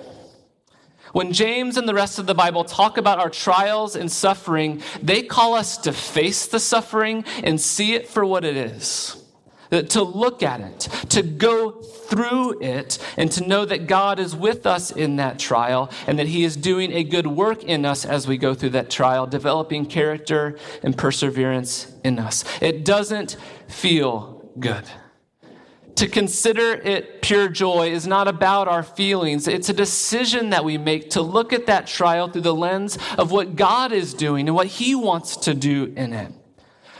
When 1.16 1.32
James 1.32 1.78
and 1.78 1.88
the 1.88 1.94
rest 1.94 2.18
of 2.18 2.26
the 2.26 2.34
Bible 2.34 2.62
talk 2.62 2.98
about 2.98 3.18
our 3.18 3.30
trials 3.30 3.96
and 3.96 4.12
suffering, 4.12 4.82
they 5.02 5.22
call 5.22 5.54
us 5.54 5.78
to 5.78 5.92
face 5.94 6.46
the 6.46 6.60
suffering 6.60 7.24
and 7.42 7.58
see 7.58 7.94
it 7.94 8.06
for 8.06 8.26
what 8.26 8.44
it 8.44 8.54
is. 8.54 9.16
Uh, 9.72 9.80
to 9.80 10.02
look 10.02 10.42
at 10.42 10.60
it, 10.60 10.80
to 11.08 11.22
go 11.22 11.70
through 11.70 12.60
it, 12.60 12.98
and 13.16 13.32
to 13.32 13.48
know 13.48 13.64
that 13.64 13.86
God 13.86 14.20
is 14.20 14.36
with 14.36 14.66
us 14.66 14.90
in 14.90 15.16
that 15.16 15.38
trial 15.38 15.90
and 16.06 16.18
that 16.18 16.26
He 16.26 16.44
is 16.44 16.54
doing 16.54 16.92
a 16.92 17.02
good 17.02 17.26
work 17.26 17.64
in 17.64 17.86
us 17.86 18.04
as 18.04 18.28
we 18.28 18.36
go 18.36 18.52
through 18.52 18.70
that 18.70 18.90
trial, 18.90 19.26
developing 19.26 19.86
character 19.86 20.58
and 20.82 20.98
perseverance 20.98 21.90
in 22.04 22.18
us. 22.18 22.44
It 22.60 22.84
doesn't 22.84 23.38
feel 23.68 24.50
good. 24.60 24.84
To 25.96 26.06
consider 26.06 26.74
it 26.74 27.22
pure 27.22 27.48
joy 27.48 27.90
is 27.90 28.06
not 28.06 28.28
about 28.28 28.68
our 28.68 28.82
feelings. 28.82 29.48
It's 29.48 29.70
a 29.70 29.72
decision 29.72 30.50
that 30.50 30.64
we 30.64 30.76
make 30.76 31.10
to 31.10 31.22
look 31.22 31.54
at 31.54 31.66
that 31.66 31.86
trial 31.86 32.28
through 32.28 32.42
the 32.42 32.54
lens 32.54 32.98
of 33.16 33.30
what 33.32 33.56
God 33.56 33.92
is 33.92 34.12
doing 34.12 34.46
and 34.46 34.54
what 34.54 34.66
He 34.66 34.94
wants 34.94 35.36
to 35.38 35.54
do 35.54 35.92
in 35.96 36.12
it. 36.12 36.32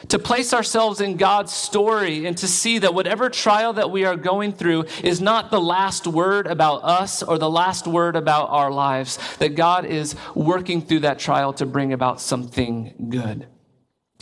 To 0.08 0.18
place 0.18 0.54
ourselves 0.54 1.00
in 1.00 1.16
God's 1.16 1.52
story 1.52 2.26
and 2.26 2.38
to 2.38 2.46
see 2.46 2.78
that 2.78 2.94
whatever 2.94 3.28
trial 3.28 3.72
that 3.74 3.90
we 3.90 4.04
are 4.04 4.16
going 4.16 4.52
through 4.52 4.84
is 5.02 5.20
not 5.20 5.50
the 5.50 5.60
last 5.60 6.06
word 6.06 6.46
about 6.46 6.84
us 6.84 7.22
or 7.22 7.38
the 7.38 7.50
last 7.50 7.86
word 7.86 8.16
about 8.16 8.48
our 8.50 8.70
lives, 8.70 9.18
that 9.38 9.56
God 9.56 9.84
is 9.84 10.14
working 10.34 10.80
through 10.80 11.00
that 11.00 11.18
trial 11.18 11.52
to 11.54 11.66
bring 11.66 11.92
about 11.92 12.20
something 12.20 13.08
good. 13.10 13.46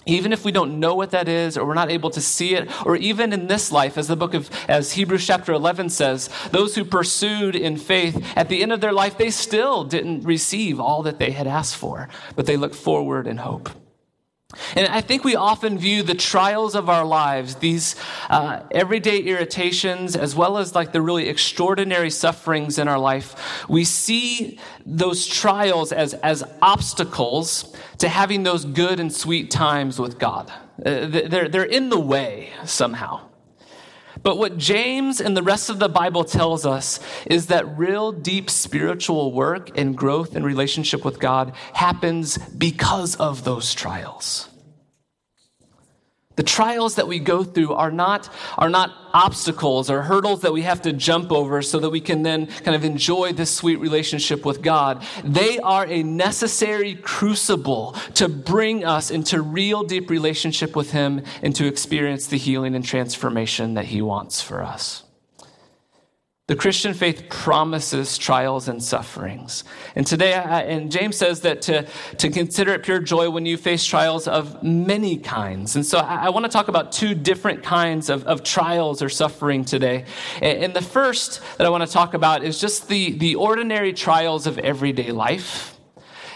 Even 0.07 0.33
if 0.33 0.45
we 0.45 0.53
don't 0.53 0.79
know 0.81 0.95
what 0.95 1.11
that 1.13 1.29
is, 1.29 1.57
or 1.57 1.67
we're 1.67 1.75
not 1.75 1.91
able 1.91 2.11
to 2.11 2.21
see 2.21 2.55
it, 2.55 2.69
or 2.87 2.97
even 2.97 3.33
in 3.33 3.47
this 3.47 3.73
life, 3.73 3.97
as 3.97 4.09
the 4.09 4.17
book 4.17 4.35
of, 4.35 4.51
as 4.69 4.93
Hebrews 4.93 5.27
chapter 5.27 5.53
11 5.53 5.89
says, 5.91 6.31
those 6.51 6.75
who 6.75 6.85
pursued 6.85 7.57
in 7.57 7.77
faith, 7.77 8.25
at 8.37 8.49
the 8.49 8.63
end 8.63 8.73
of 8.73 8.81
their 8.81 8.93
life, 8.93 9.17
they 9.19 9.31
still 9.31 9.85
didn't 9.85 10.23
receive 10.23 10.81
all 10.81 11.03
that 11.03 11.19
they 11.19 11.31
had 11.31 11.47
asked 11.47 11.77
for, 11.77 12.09
but 12.37 12.47
they 12.47 12.57
look 12.57 12.75
forward 12.75 13.27
in 13.27 13.39
hope. 13.39 13.71
And 14.77 14.87
I 14.89 15.01
think 15.01 15.25
we 15.25 15.37
often 15.37 15.79
view 15.79 16.03
the 16.03 16.15
trials 16.15 16.75
of 16.75 16.89
our 16.89 17.05
lives, 17.05 17.57
these 17.57 17.97
uh, 18.31 18.61
everyday 18.71 19.19
irritations, 19.19 20.17
as 20.17 20.35
well 20.35 20.59
as 20.59 20.75
like 20.75 20.93
the 20.93 21.01
really 21.01 21.29
extraordinary 21.29 22.11
sufferings 22.11 22.79
in 22.79 22.89
our 22.89 22.99
life, 22.99 23.65
we 23.69 23.85
see 23.85 24.59
those 24.87 25.27
trials 25.27 25.93
as, 25.93 26.15
as 26.15 26.45
obstacles 26.63 27.75
to 27.99 28.09
having 28.09 28.43
those 28.43 28.65
good 28.65 29.01
and 29.01 29.13
sweet 29.13 29.51
times 29.51 29.99
with 29.99 30.19
God. 30.19 30.53
Uh, 30.85 31.07
they're, 31.07 31.49
they're 31.49 31.65
in 31.65 31.89
the 31.89 32.01
way 32.01 32.51
somehow. 32.65 33.21
But 34.25 34.39
what 34.39 34.57
James 34.57 35.21
and 35.21 35.37
the 35.37 35.43
rest 35.43 35.69
of 35.69 35.79
the 35.79 35.89
Bible 35.89 36.25
tells 36.25 36.65
us 36.65 36.99
is 37.27 37.47
that 37.49 37.79
real 37.79 38.11
deep 38.11 38.49
spiritual 38.49 39.33
work 39.33 39.79
and 39.79 39.97
growth 39.97 40.35
and 40.35 40.45
relationship 40.45 41.05
with 41.05 41.21
God 41.21 41.55
happens 41.75 42.39
because 42.39 43.17
of 43.17 43.45
those 43.45 43.75
trials. 43.75 44.49
The 46.37 46.43
trials 46.43 46.97
that 46.97 47.07
we 47.07 47.21
go 47.21 47.45
through 47.45 47.75
are 47.75 47.93
not, 47.93 48.29
are 48.59 48.69
not 48.69 48.91
obstacles 49.13 49.89
or 49.89 50.03
hurdles 50.03 50.41
that 50.41 50.53
we 50.53 50.63
have 50.63 50.83
to 50.83 50.93
jump 50.93 51.31
over 51.31 51.63
so 51.63 51.79
that 51.79 51.91
we 51.91 52.01
can 52.01 52.23
then 52.23 52.47
kind 52.49 52.75
of 52.75 52.85
enjoy 52.85 53.33
this 53.33 53.55
sweet 53.55 53.77
relationship 53.77 54.45
with 54.45 54.61
God. 54.61 55.05
They 55.23 55.61
are 55.61 55.87
a 55.87 56.03
necessary 56.03 56.97
crucible 56.97 57.93
to 58.15 58.29
bring 58.29 58.85
us 58.85 59.13
into 59.13 59.41
real 59.41 59.85
deep 59.85 60.11
relationship 60.11 60.75
with 60.75 60.91
Him 60.91 61.23
and 61.41 61.55
to 61.55 61.67
experience 61.67 62.27
the 62.27 62.39
healing 62.39 62.75
and 62.75 62.85
transformation 62.85 63.75
that 63.75 63.87
He 63.87 64.03
wants 64.03 64.41
for 64.41 64.61
us. 64.61 65.04
The 66.47 66.57
Christian 66.57 66.93
faith 66.93 67.31
promises 67.31 68.19
trials 68.19 68.69
and 68.69 68.83
sufferings. 68.83 69.65
And 69.97 70.07
today, 70.07 70.35
and 70.35 70.93
James 70.93 71.17
says 71.17 71.41
that 71.41 71.63
to, 71.63 71.87
to 72.19 72.29
consider 72.29 72.75
it 72.75 72.83
pure 72.83 73.01
joy 73.01 73.31
when 73.31 73.47
you 73.47 73.57
face 73.57 73.83
trials 73.83 74.29
of 74.29 74.63
many 74.63 75.17
kinds. 75.17 75.75
And 75.75 75.87
so 75.87 76.01
I, 76.01 76.27
I 76.27 76.29
want 76.29 76.45
to 76.45 76.51
talk 76.51 76.69
about 76.69 76.93
two 76.93 77.15
different 77.15 77.63
kinds 77.63 78.11
of, 78.11 78.27
of 78.27 78.43
trials 78.43 79.01
or 79.01 79.09
suffering 79.09 79.65
today. 79.65 80.05
And 80.43 80.75
the 80.75 80.83
first 80.83 81.41
that 81.57 81.67
I 81.67 81.71
want 81.71 81.83
to 81.83 81.91
talk 81.91 82.13
about 82.13 82.45
is 82.45 82.61
just 82.61 82.89
the, 82.89 83.13
the 83.13 83.37
ordinary 83.37 83.95
trials 83.95 84.47
of 84.47 84.59
everyday 84.59 85.13
life. 85.13 85.81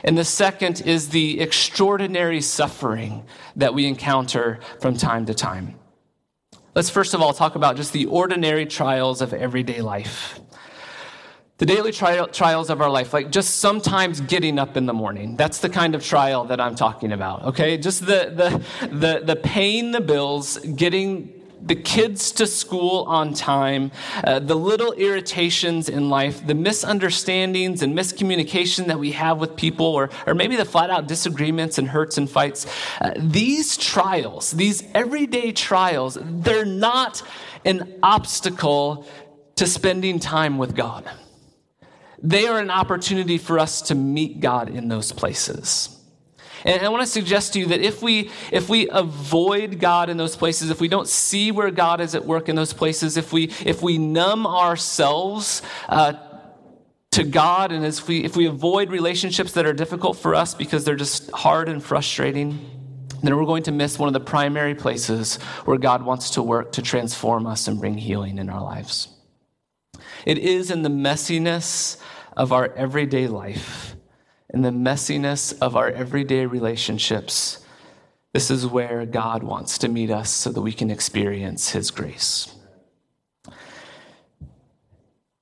And 0.04 0.16
the 0.16 0.24
second 0.24 0.80
is 0.86 1.10
the 1.10 1.38
extraordinary 1.38 2.40
suffering 2.40 3.26
that 3.56 3.74
we 3.74 3.84
encounter 3.84 4.60
from 4.80 4.96
time 4.96 5.26
to 5.26 5.34
time. 5.34 5.77
Let's 6.78 6.90
first 6.90 7.12
of 7.12 7.20
all 7.20 7.32
talk 7.32 7.56
about 7.56 7.75
just 7.75 7.92
the 7.92 8.06
ordinary 8.06 8.64
trials 8.64 9.20
of 9.20 9.35
everyday 9.35 9.80
life. 9.80 10.38
The 11.56 11.66
daily 11.66 11.90
trial, 11.90 12.28
trials 12.28 12.70
of 12.70 12.80
our 12.80 12.88
life, 12.88 13.12
like 13.12 13.32
just 13.32 13.56
sometimes 13.56 14.20
getting 14.20 14.61
up 14.61 14.76
in 14.76 14.87
the 14.87 14.92
morning. 14.92 15.35
That's 15.35 15.58
the 15.58 15.68
kind 15.68 15.97
of 15.97 16.04
trial 16.04 16.44
that 16.44 16.61
I'm 16.61 16.76
talking 16.76 17.11
about, 17.11 17.47
okay? 17.47 17.78
Just 17.78 18.06
the, 18.06 18.62
the, 18.80 18.87
the, 18.87 19.23
the 19.25 19.35
paying 19.35 19.90
the 19.90 20.00
bills, 20.00 20.56
getting 20.58 21.38
the 21.60 21.74
kids 21.74 22.32
to 22.32 22.46
school 22.46 23.04
on 23.08 23.34
time, 23.34 23.90
uh, 24.24 24.38
the 24.38 24.54
little 24.54 24.92
irritations 24.92 25.88
in 25.88 26.08
life, 26.08 26.46
the 26.46 26.54
misunderstandings 26.54 27.82
and 27.82 27.96
miscommunication 27.96 28.86
that 28.86 28.98
we 28.98 29.12
have 29.12 29.38
with 29.38 29.56
people, 29.56 29.86
or, 29.86 30.10
or 30.26 30.34
maybe 30.34 30.56
the 30.56 30.64
flat 30.64 30.90
out 30.90 31.06
disagreements 31.06 31.78
and 31.78 31.88
hurts 31.88 32.18
and 32.18 32.30
fights. 32.30 32.66
Uh, 33.00 33.12
these 33.16 33.76
trials, 33.76 34.52
these 34.52 34.84
everyday 34.94 35.52
trials, 35.52 36.18
they're 36.22 36.64
not 36.64 37.22
an 37.64 37.98
obstacle 38.02 39.06
to 39.56 39.66
spending 39.66 40.20
time 40.20 40.58
with 40.58 40.74
God. 40.76 41.10
They 42.20 42.46
are 42.46 42.58
an 42.58 42.70
opportunity 42.70 43.38
for 43.38 43.58
us 43.58 43.82
to 43.82 43.94
meet 43.94 44.40
God 44.40 44.68
in 44.68 44.88
those 44.88 45.12
places. 45.12 45.98
And 46.64 46.82
I 46.82 46.88
want 46.88 47.02
to 47.02 47.06
suggest 47.06 47.52
to 47.52 47.60
you 47.60 47.66
that 47.66 47.80
if 47.80 48.02
we, 48.02 48.30
if 48.50 48.68
we 48.68 48.88
avoid 48.88 49.78
God 49.78 50.10
in 50.10 50.16
those 50.16 50.36
places, 50.36 50.70
if 50.70 50.80
we 50.80 50.88
don't 50.88 51.08
see 51.08 51.50
where 51.50 51.70
God 51.70 52.00
is 52.00 52.14
at 52.14 52.24
work 52.24 52.48
in 52.48 52.56
those 52.56 52.72
places, 52.72 53.16
if 53.16 53.32
we, 53.32 53.44
if 53.64 53.82
we 53.82 53.98
numb 53.98 54.46
ourselves 54.46 55.62
uh, 55.88 56.14
to 57.12 57.24
God, 57.24 57.72
and 57.72 57.84
if 57.84 58.06
we, 58.08 58.24
if 58.24 58.36
we 58.36 58.46
avoid 58.46 58.90
relationships 58.90 59.52
that 59.52 59.66
are 59.66 59.72
difficult 59.72 60.16
for 60.18 60.34
us 60.34 60.54
because 60.54 60.84
they're 60.84 60.96
just 60.96 61.30
hard 61.30 61.68
and 61.68 61.82
frustrating, 61.82 62.58
then 63.22 63.36
we're 63.36 63.46
going 63.46 63.64
to 63.64 63.72
miss 63.72 63.98
one 63.98 64.08
of 64.08 64.12
the 64.12 64.20
primary 64.20 64.74
places 64.74 65.36
where 65.64 65.78
God 65.78 66.04
wants 66.04 66.30
to 66.30 66.42
work 66.42 66.72
to 66.72 66.82
transform 66.82 67.46
us 67.46 67.66
and 67.66 67.80
bring 67.80 67.96
healing 67.96 68.38
in 68.38 68.48
our 68.48 68.62
lives. 68.62 69.08
It 70.24 70.38
is 70.38 70.70
in 70.70 70.82
the 70.82 70.88
messiness 70.88 72.00
of 72.36 72.52
our 72.52 72.72
everyday 72.74 73.26
life 73.26 73.96
in 74.52 74.62
the 74.62 74.71
messiness 74.71 75.57
of 75.61 75.76
our 75.76 75.88
everyday 75.88 76.47
relationships, 76.47 77.64
this 78.33 78.50
is 78.50 78.67
where 78.67 79.05
God 79.07 79.43
wants 79.43 79.78
to 79.78 79.88
meet 79.88 80.11
us 80.11 80.31
so 80.31 80.50
that 80.50 80.61
we 80.61 80.73
can 80.73 80.90
experience 80.90 81.71
His 81.71 81.90
grace. 81.90 82.55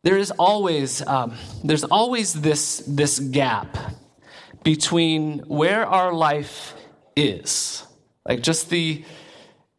There 0.02 0.16
is 0.16 0.30
always, 0.32 1.04
um, 1.06 1.34
there's 1.64 1.84
always 1.84 2.32
this, 2.32 2.84
this 2.86 3.18
gap 3.18 3.76
between 4.62 5.40
where 5.40 5.84
our 5.84 6.12
life 6.12 6.74
is, 7.16 7.84
like 8.24 8.42
just 8.42 8.70
the, 8.70 9.04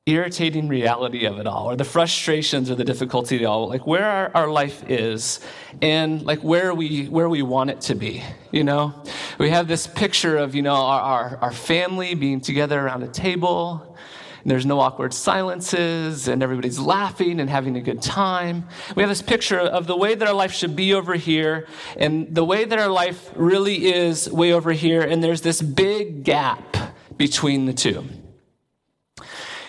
irritating 0.08 0.67
reality 0.70 1.26
of 1.26 1.38
it 1.38 1.46
all, 1.46 1.70
or 1.70 1.76
the 1.76 1.84
frustrations 1.84 2.72
or 2.72 2.76
the 2.76 2.84
difficulty 2.84 3.36
of 3.36 3.41
it 3.41 3.46
all, 3.46 3.67
like 3.67 3.86
where 3.86 4.06
our, 4.06 4.32
our 4.34 4.50
life 4.50 4.84
is, 4.89 5.39
and 5.82 6.24
like 6.24 6.39
where 6.39 6.74
we 6.74 7.06
where 7.08 7.30
we 7.30 7.41
want 7.41 7.70
it 7.70 7.82
to 7.82 7.96
be. 7.96 8.24
You 8.52 8.63
know, 8.63 9.04
we 9.38 9.50
have 9.50 9.67
this 9.67 9.86
picture 9.86 10.38
of 10.38 10.56
you 10.56 10.62
know 10.62 10.76
our 10.76 11.02
our, 11.02 11.38
our 11.41 11.52
family 11.52 12.15
being 12.15 12.41
together 12.41 12.80
around 12.80 13.04
a 13.04 13.08
table. 13.08 13.96
And 14.43 14.52
there's 14.52 14.65
no 14.65 14.80
awkward 14.80 15.13
silences, 15.13 16.30
and 16.30 16.41
everybody's 16.41 16.80
laughing 16.80 17.41
and 17.41 17.50
having 17.50 17.76
a 17.76 17.82
good 17.82 18.02
time. 18.02 18.65
We 18.96 19.04
have 19.04 19.10
this 19.10 19.22
picture 19.22 19.60
of 19.60 19.88
the 19.88 19.98
way 19.98 20.15
that 20.15 20.26
our 20.26 20.34
life 20.34 20.54
should 20.54 20.74
be 20.74 20.93
over 20.93 21.15
here, 21.15 21.67
and 21.98 22.34
the 22.34 22.46
way 22.46 22.63
that 22.63 22.80
our 22.80 22.88
life 22.88 23.30
really 23.36 23.93
is 23.93 24.30
way 24.32 24.54
over 24.54 24.72
here, 24.72 25.02
and 25.02 25.22
there's 25.22 25.41
this 25.41 25.62
big 25.62 26.24
gap 26.24 26.78
between 27.17 27.65
the 27.65 27.74
two. 27.74 28.06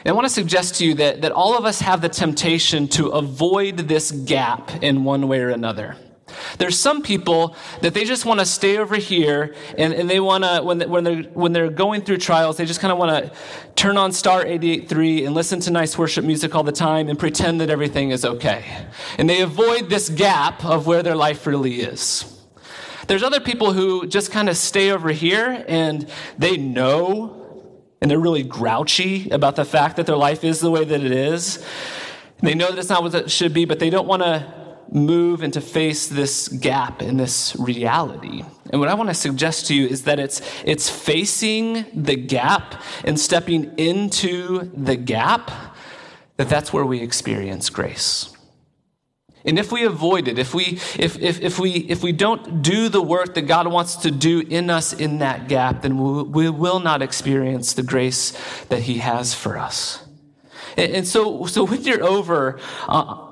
And 0.04 0.08
I 0.08 0.12
want 0.12 0.26
to 0.26 0.32
suggest 0.32 0.76
to 0.76 0.86
you 0.86 0.94
that, 0.94 1.22
that 1.22 1.32
all 1.32 1.56
of 1.58 1.64
us 1.64 1.80
have 1.80 2.00
the 2.00 2.08
temptation 2.08 2.88
to 2.88 3.08
avoid 3.08 3.78
this 3.78 4.10
gap 4.10 4.82
in 4.82 5.04
one 5.04 5.28
way 5.28 5.40
or 5.40 5.50
another. 5.50 5.96
There's 6.58 6.78
some 6.78 7.02
people 7.02 7.56
that 7.80 7.94
they 7.94 8.04
just 8.04 8.24
want 8.24 8.40
to 8.40 8.46
stay 8.46 8.78
over 8.78 8.96
here 8.96 9.54
and, 9.76 9.92
and 9.92 10.08
they 10.08 10.20
want 10.20 10.44
to, 10.44 10.60
when, 10.62 10.80
when, 10.88 11.04
they're, 11.04 11.22
when 11.22 11.52
they're 11.52 11.70
going 11.70 12.02
through 12.02 12.18
trials, 12.18 12.56
they 12.56 12.64
just 12.64 12.80
kind 12.80 12.92
of 12.92 12.98
want 12.98 13.24
to 13.24 13.32
turn 13.74 13.96
on 13.96 14.12
Star 14.12 14.44
88.3 14.44 15.26
and 15.26 15.34
listen 15.34 15.60
to 15.60 15.70
nice 15.70 15.96
worship 15.96 16.24
music 16.24 16.54
all 16.54 16.62
the 16.62 16.72
time 16.72 17.08
and 17.08 17.18
pretend 17.18 17.60
that 17.60 17.70
everything 17.70 18.10
is 18.10 18.24
okay. 18.24 18.64
And 19.16 19.28
they 19.28 19.40
avoid 19.40 19.88
this 19.88 20.08
gap 20.08 20.64
of 20.64 20.86
where 20.86 21.02
their 21.02 21.16
life 21.16 21.46
really 21.46 21.80
is. 21.80 22.34
There's 23.06 23.22
other 23.22 23.40
people 23.40 23.72
who 23.72 24.06
just 24.06 24.30
kind 24.30 24.50
of 24.50 24.56
stay 24.56 24.90
over 24.90 25.10
here 25.10 25.64
and 25.66 26.08
they 26.36 26.58
know 26.58 27.37
and 28.00 28.10
they're 28.10 28.18
really 28.18 28.42
grouchy 28.42 29.28
about 29.30 29.56
the 29.56 29.64
fact 29.64 29.96
that 29.96 30.06
their 30.06 30.16
life 30.16 30.44
is 30.44 30.60
the 30.60 30.70
way 30.70 30.84
that 30.84 31.00
it 31.02 31.12
is. 31.12 31.64
They 32.40 32.54
know 32.54 32.70
that 32.70 32.78
it's 32.78 32.88
not 32.88 33.02
what 33.02 33.14
it 33.14 33.30
should 33.30 33.52
be, 33.52 33.64
but 33.64 33.78
they 33.78 33.90
don't 33.90 34.06
want 34.06 34.22
to 34.22 34.54
move 34.90 35.42
and 35.42 35.52
to 35.52 35.60
face 35.60 36.06
this 36.06 36.48
gap 36.48 37.02
in 37.02 37.16
this 37.16 37.54
reality. 37.58 38.42
And 38.70 38.80
what 38.80 38.88
I 38.88 38.94
want 38.94 39.10
to 39.10 39.14
suggest 39.14 39.66
to 39.66 39.74
you 39.74 39.86
is 39.86 40.04
that 40.04 40.18
it's 40.18 40.40
it's 40.64 40.88
facing 40.88 41.84
the 41.92 42.16
gap 42.16 42.82
and 43.04 43.18
stepping 43.18 43.74
into 43.76 44.70
the 44.74 44.96
gap 44.96 45.50
that 46.36 46.48
that's 46.48 46.72
where 46.72 46.86
we 46.86 47.00
experience 47.00 47.68
grace. 47.68 48.34
And 49.44 49.58
if 49.58 49.70
we 49.70 49.84
avoid 49.84 50.28
it, 50.28 50.38
if 50.38 50.52
we, 50.52 50.64
if, 50.98 51.18
if, 51.18 51.40
if, 51.40 51.58
we, 51.58 51.70
if 51.70 52.02
we 52.02 52.12
don't 52.12 52.60
do 52.60 52.88
the 52.88 53.00
work 53.00 53.34
that 53.34 53.42
God 53.42 53.68
wants 53.68 53.96
to 53.96 54.10
do 54.10 54.40
in 54.40 54.68
us 54.68 54.92
in 54.92 55.18
that 55.18 55.48
gap, 55.48 55.82
then 55.82 55.96
we, 56.32 56.50
will 56.50 56.80
not 56.80 57.02
experience 57.02 57.74
the 57.74 57.82
grace 57.82 58.32
that 58.64 58.80
He 58.80 58.98
has 58.98 59.34
for 59.34 59.56
us. 59.56 60.04
And, 60.76 60.92
and 60.92 61.06
so, 61.06 61.46
so 61.46 61.64
when 61.64 61.82
you're 61.82 62.04
over, 62.04 62.58
uh, 62.88 63.26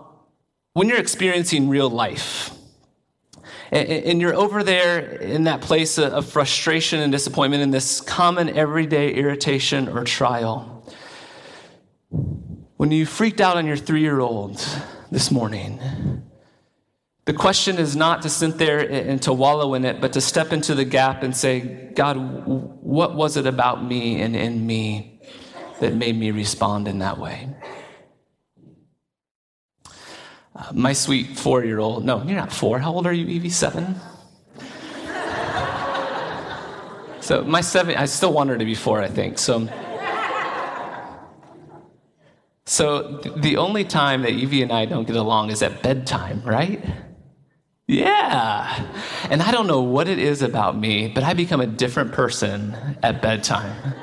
when 0.74 0.88
you're 0.88 0.98
experiencing 1.00 1.68
real 1.68 1.90
life, 1.90 2.52
and, 3.72 3.88
and 3.88 4.20
you're 4.20 4.34
over 4.34 4.62
there 4.62 5.00
in 5.00 5.44
that 5.44 5.60
place 5.60 5.98
of 5.98 6.28
frustration 6.28 7.00
and 7.00 7.10
disappointment, 7.10 7.62
in 7.64 7.72
this 7.72 8.00
common 8.00 8.48
everyday 8.48 9.12
irritation 9.12 9.88
or 9.88 10.04
trial, 10.04 10.72
when 12.76 12.92
you 12.92 13.06
freaked 13.06 13.40
out 13.40 13.56
on 13.56 13.66
your 13.66 13.76
three 13.76 14.02
year 14.02 14.20
old, 14.20 14.64
this 15.10 15.30
morning. 15.30 15.80
The 17.24 17.32
question 17.32 17.78
is 17.78 17.96
not 17.96 18.22
to 18.22 18.28
sit 18.28 18.56
there 18.56 18.78
and 18.78 19.20
to 19.22 19.32
wallow 19.32 19.74
in 19.74 19.84
it, 19.84 20.00
but 20.00 20.12
to 20.12 20.20
step 20.20 20.52
into 20.52 20.74
the 20.74 20.84
gap 20.84 21.24
and 21.24 21.36
say, 21.36 21.90
God, 21.94 22.16
what 22.46 23.16
was 23.16 23.36
it 23.36 23.46
about 23.46 23.84
me 23.84 24.20
and 24.20 24.36
in 24.36 24.64
me 24.64 25.20
that 25.80 25.94
made 25.94 26.16
me 26.16 26.30
respond 26.30 26.86
in 26.86 27.00
that 27.00 27.18
way? 27.18 27.48
Uh, 30.54 30.72
my 30.72 30.92
sweet 30.92 31.36
four 31.36 31.64
year 31.64 31.80
old, 31.80 32.04
no, 32.04 32.22
you're 32.22 32.36
not 32.36 32.52
four. 32.52 32.78
How 32.78 32.92
old 32.92 33.06
are 33.06 33.12
you, 33.12 33.26
Evie? 33.26 33.50
Seven? 33.50 33.96
so 37.20 37.44
my 37.44 37.60
seven, 37.60 37.96
I 37.96 38.06
still 38.06 38.32
want 38.32 38.50
her 38.50 38.56
to 38.56 38.64
be 38.64 38.76
four, 38.76 39.02
I 39.02 39.08
think. 39.08 39.38
So 39.38 39.68
so 42.66 43.18
the 43.36 43.56
only 43.56 43.84
time 43.84 44.22
that 44.22 44.32
Evie 44.32 44.62
and 44.62 44.72
I 44.72 44.86
don't 44.86 45.06
get 45.06 45.16
along 45.16 45.50
is 45.50 45.62
at 45.62 45.82
bedtime, 45.82 46.42
right? 46.44 46.84
Yeah. 47.86 48.84
And 49.30 49.40
I 49.40 49.52
don't 49.52 49.68
know 49.68 49.82
what 49.82 50.08
it 50.08 50.18
is 50.18 50.42
about 50.42 50.76
me, 50.76 51.08
but 51.08 51.22
I 51.22 51.34
become 51.34 51.60
a 51.60 51.66
different 51.66 52.12
person 52.12 52.76
at 53.02 53.22
bedtime. 53.22 53.94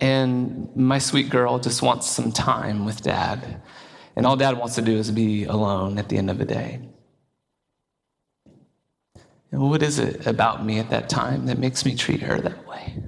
And 0.00 0.74
my 0.76 0.98
sweet 0.98 1.28
girl 1.28 1.58
just 1.58 1.82
wants 1.82 2.08
some 2.08 2.30
time 2.30 2.84
with 2.84 3.02
dad. 3.02 3.60
And 4.14 4.26
all 4.26 4.36
dad 4.36 4.56
wants 4.56 4.76
to 4.76 4.82
do 4.82 4.96
is 4.96 5.10
be 5.10 5.44
alone 5.44 5.98
at 5.98 6.08
the 6.08 6.18
end 6.18 6.30
of 6.30 6.38
the 6.38 6.44
day. 6.44 6.80
And 9.50 9.70
what 9.70 9.82
is 9.82 9.98
it 9.98 10.26
about 10.26 10.64
me 10.64 10.78
at 10.78 10.90
that 10.90 11.08
time 11.08 11.46
that 11.46 11.58
makes 11.58 11.84
me 11.84 11.96
treat 11.96 12.22
her 12.22 12.40
that 12.40 12.66
way? 12.68 13.02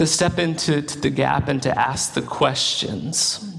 To 0.00 0.06
step 0.06 0.38
into 0.38 0.80
to 0.80 0.98
the 0.98 1.10
gap 1.10 1.46
and 1.46 1.62
to 1.62 1.78
ask 1.78 2.14
the 2.14 2.22
questions. 2.22 3.54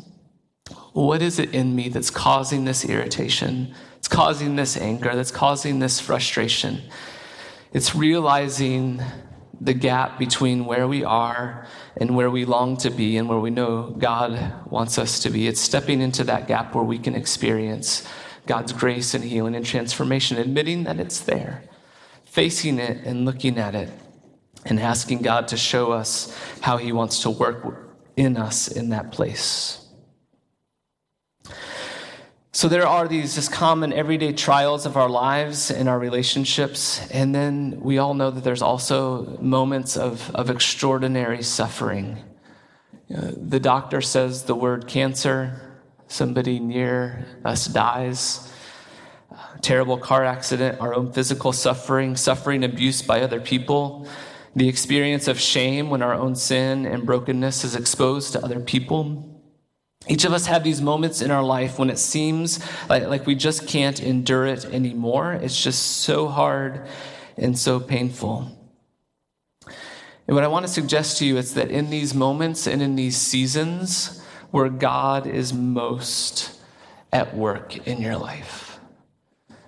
What 0.92 1.22
is 1.22 1.38
it 1.38 1.54
in 1.54 1.76
me 1.76 1.88
that's 1.88 2.10
causing 2.10 2.66
this 2.66 2.84
irritation? 2.84 3.76
It's 3.98 4.08
causing 4.08 4.56
this 4.56 4.76
anger, 4.76 5.16
that's 5.16 5.30
causing 5.30 5.78
this 5.78 6.00
frustration. 6.00 6.82
It's 7.74 7.94
realizing 7.94 9.04
the 9.60 9.76
gap 9.76 10.18
between 10.18 10.66
where 10.66 10.88
we 10.88 11.04
are 11.04 11.68
and 11.98 12.16
where 12.16 12.32
we 12.32 12.46
long 12.46 12.76
to 12.78 12.90
be 12.90 13.18
and 13.18 13.30
where 13.30 13.38
we 13.38 13.52
know 13.52 13.94
God 14.00 14.52
wants 14.66 14.98
us 14.98 15.20
to 15.20 15.30
be. 15.30 15.46
It's 15.46 15.62
stepping 15.62 16.02
into 16.02 16.24
that 16.24 16.48
gap 16.48 16.74
where 16.74 16.84
we 16.84 16.98
can 16.98 17.14
experience 17.14 18.04
God's 18.48 18.74
grace 18.74 19.14
and 19.14 19.24
healing 19.24 19.54
and 19.54 19.64
transformation, 19.64 20.40
admitting 20.40 20.86
that 20.86 21.00
it's 21.00 21.20
there, 21.20 21.66
facing 22.26 22.80
it 22.80 23.06
and 23.06 23.26
looking 23.26 23.60
at 23.60 23.76
it, 23.76 23.92
and 24.66 24.80
asking 24.80 25.20
God 25.20 25.48
to 25.50 25.58
show 25.58 25.92
us 25.92 26.38
how 26.62 26.78
He 26.78 26.92
wants 26.92 27.22
to 27.24 27.30
work 27.30 27.90
in 28.16 28.38
us 28.38 28.68
in 28.68 28.90
that 28.90 29.12
place. 29.12 29.82
So 32.54 32.68
there 32.68 32.86
are 32.86 33.08
these 33.08 33.36
just 33.36 33.52
common 33.52 33.94
everyday 33.94 34.34
trials 34.34 34.86
of 34.86 34.98
our 34.98 35.10
lives 35.10 35.72
and 35.72 35.88
our 35.88 35.98
relationships. 35.98 37.10
And 37.10 37.34
then 37.34 37.80
we 37.80 37.98
all 37.98 38.14
know 38.14 38.30
that 38.30 38.44
there's 38.44 38.62
also 38.62 39.38
moments 39.40 39.96
of, 39.96 40.30
of 40.36 40.50
extraordinary 40.50 41.44
suffering. 41.44 42.18
Uh, 43.10 43.32
the 43.38 43.60
doctor 43.60 44.02
says 44.02 44.44
the 44.44 44.56
word 44.56 44.86
cancer, 44.86 45.62
somebody 46.08 46.60
near 46.60 47.26
us 47.46 47.68
dies, 47.68 48.52
uh, 49.32 49.38
terrible 49.62 49.98
car 49.98 50.26
accident, 50.26 50.82
our 50.82 50.94
own 50.94 51.14
physical 51.14 51.54
suffering, 51.54 52.18
suffering 52.18 52.66
abuse 52.66 53.02
by 53.02 53.22
other 53.22 53.40
people, 53.40 54.10
the 54.56 54.68
experience 54.68 55.28
of 55.28 55.40
shame 55.40 55.90
when 55.90 56.02
our 56.02 56.14
own 56.14 56.36
sin 56.36 56.86
and 56.86 57.06
brokenness 57.06 57.64
is 57.64 57.76
exposed 57.76 58.34
to 58.34 58.44
other 58.44 58.60
people 58.60 59.32
each 60.08 60.26
of 60.26 60.34
us 60.34 60.48
have 60.48 60.64
these 60.64 60.82
moments 60.82 61.22
in 61.22 61.30
our 61.30 61.44
life 61.44 61.78
when 61.78 61.90
it 61.90 62.00
seems 62.00 62.60
like, 62.90 63.04
like 63.04 63.28
we 63.28 63.36
just 63.36 63.68
can't 63.68 64.02
endure 64.02 64.46
it 64.48 64.66
anymore. 64.66 65.34
It's 65.34 65.62
just 65.62 66.00
so 66.00 66.28
hard 66.28 66.88
and 67.38 67.58
so 67.58 67.80
painful. 67.80 68.58
And 70.28 70.36
what 70.36 70.44
I 70.44 70.48
want 70.48 70.66
to 70.66 70.72
suggest 70.72 71.18
to 71.18 71.26
you 71.26 71.38
is 71.38 71.54
that 71.54 71.70
in 71.70 71.90
these 71.90 72.16
moments 72.16 72.66
and 72.66 72.82
in 72.82 72.96
these 72.96 73.18
seasons 73.18 74.24
where 74.50 74.70
God 74.70 75.28
is 75.28 75.54
most 75.54 76.60
at 77.14 77.36
work 77.36 77.86
in 77.88 78.02
your 78.02 78.18
life, 78.18 78.80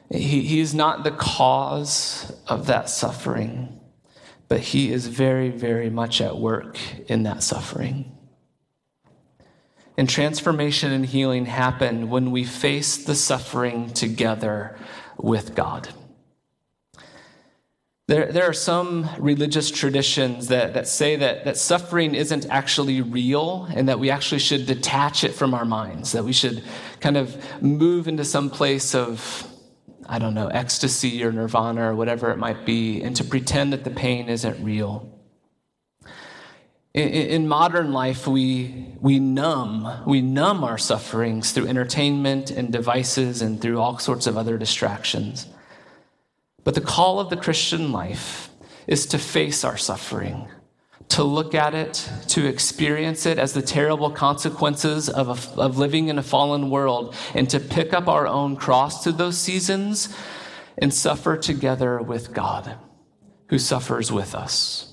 he, 0.09 0.41
he 0.41 0.59
is 0.59 0.73
not 0.73 1.03
the 1.03 1.11
cause 1.11 2.33
of 2.47 2.67
that 2.67 2.89
suffering, 2.89 3.79
but 4.47 4.60
He 4.60 4.91
is 4.91 5.08
very, 5.08 5.49
very 5.49 5.89
much 5.89 6.21
at 6.21 6.38
work 6.38 6.77
in 7.08 7.23
that 7.23 7.43
suffering. 7.43 8.15
And 9.97 10.10
transformation 10.10 10.91
and 10.91 11.06
healing 11.06 11.45
happen 11.45 12.10
when 12.10 12.32
we 12.32 12.43
face 12.43 12.97
the 12.97 13.15
suffering 13.15 13.93
together 13.93 14.75
with 15.17 15.56
God. 15.56 15.89
There, 18.08 18.32
there 18.32 18.43
are 18.43 18.53
some 18.53 19.10
religious 19.17 19.71
traditions 19.71 20.47
that, 20.47 20.73
that 20.73 20.89
say 20.89 21.15
that, 21.15 21.45
that 21.45 21.58
suffering 21.58 22.15
isn't 22.15 22.45
actually 22.49 23.01
real 23.01 23.65
and 23.73 23.88
that 23.88 23.97
we 23.97 24.10
actually 24.10 24.39
should 24.39 24.65
detach 24.65 25.23
it 25.23 25.34
from 25.34 25.53
our 25.53 25.63
minds, 25.63 26.12
that 26.12 26.25
we 26.25 26.34
should 26.34 26.63
kind 26.99 27.15
of 27.15 27.62
move 27.62 28.10
into 28.10 28.25
some 28.25 28.49
place 28.49 28.93
of, 28.93 29.47
I 30.07 30.19
don't 30.19 30.33
know, 30.33 30.47
ecstasy 30.47 31.23
or 31.23 31.31
nirvana 31.31 31.91
or 31.91 31.95
whatever 31.95 32.31
it 32.31 32.37
might 32.37 32.65
be, 32.65 33.01
and 33.01 33.15
to 33.15 33.23
pretend 33.23 33.73
that 33.73 33.83
the 33.83 33.89
pain 33.89 34.29
isn't 34.29 34.63
real. 34.63 35.09
In, 36.93 37.09
in, 37.09 37.47
modern 37.47 37.91
life, 37.91 38.27
we, 38.27 38.93
we 38.99 39.17
numb, 39.17 40.03
we 40.05 40.21
numb 40.21 40.63
our 40.63 40.77
sufferings 40.77 41.51
through 41.51 41.67
entertainment 41.67 42.51
and 42.51 42.71
devices 42.71 43.41
and 43.41 43.59
through 43.59 43.79
all 43.79 43.97
sorts 43.97 44.27
of 44.27 44.37
other 44.37 44.59
distractions. 44.59 45.47
But 46.63 46.75
the 46.75 46.81
call 46.81 47.19
of 47.19 47.31
the 47.31 47.37
Christian 47.37 47.91
life 47.91 48.49
is 48.85 49.07
to 49.07 49.17
face 49.17 49.63
our 49.63 49.77
suffering, 49.77 50.47
to 51.13 51.23
look 51.23 51.54
at 51.54 51.76
it, 51.76 52.10
to 52.28 52.47
experience 52.47 53.28
it 53.28 53.38
as 53.38 53.54
the 53.54 53.62
terrible 53.62 54.10
consequences 54.10 55.10
of, 55.10 55.30
a, 55.30 55.62
of 55.62 55.78
living 55.78 56.08
in 56.08 56.17
a 56.17 56.23
fallen 56.23 56.71
world, 56.71 57.15
and 57.36 57.47
to 57.52 57.60
pick 57.60 57.93
up 57.93 58.08
our 58.08 58.26
own 58.26 58.56
cross 58.56 59.04
through 59.04 59.13
those 59.13 59.38
seasons 59.38 60.15
and 60.76 60.91
suffer 60.91 61.38
together 61.38 62.02
with 62.02 62.34
God, 62.34 62.78
who 63.49 63.60
suffers 63.60 64.12
with 64.12 64.34
us. 64.34 64.91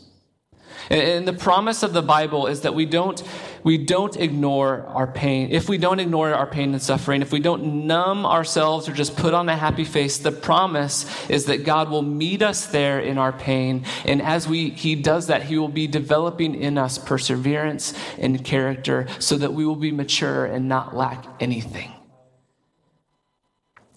And 0.90 1.26
the 1.26 1.32
promise 1.32 1.82
of 1.82 1.94
the 1.94 2.02
Bible 2.02 2.48
is 2.48 2.62
that 2.62 2.74
we 2.74 2.84
don't, 2.84 3.22
we 3.62 3.78
don't 3.78 4.16
ignore 4.16 4.86
our 4.86 5.06
pain. 5.06 5.50
If 5.50 5.68
we 5.68 5.78
don't 5.78 6.00
ignore 6.00 6.32
our 6.34 6.46
pain 6.46 6.72
and 6.72 6.82
suffering, 6.82 7.22
if 7.22 7.32
we 7.32 7.40
don't 7.40 7.86
numb 7.86 8.24
ourselves 8.24 8.88
or 8.88 8.92
just 8.92 9.16
put 9.16 9.34
on 9.34 9.48
a 9.48 9.56
happy 9.56 9.84
face, 9.84 10.18
the 10.18 10.32
promise 10.32 11.06
is 11.28 11.46
that 11.46 11.64
God 11.64 11.90
will 11.90 12.02
meet 12.02 12.42
us 12.42 12.66
there 12.66 13.00
in 13.00 13.18
our 13.18 13.32
pain. 13.32 13.84
And 14.04 14.22
as 14.22 14.48
we, 14.48 14.70
He 14.70 14.94
does 14.94 15.26
that, 15.26 15.42
He 15.42 15.58
will 15.58 15.68
be 15.68 15.86
developing 15.86 16.54
in 16.54 16.78
us 16.78 16.98
perseverance 16.98 17.94
and 18.18 18.44
character 18.44 19.06
so 19.18 19.36
that 19.36 19.52
we 19.52 19.64
will 19.64 19.76
be 19.76 19.92
mature 19.92 20.46
and 20.46 20.68
not 20.68 20.96
lack 20.96 21.24
anything. 21.40 21.92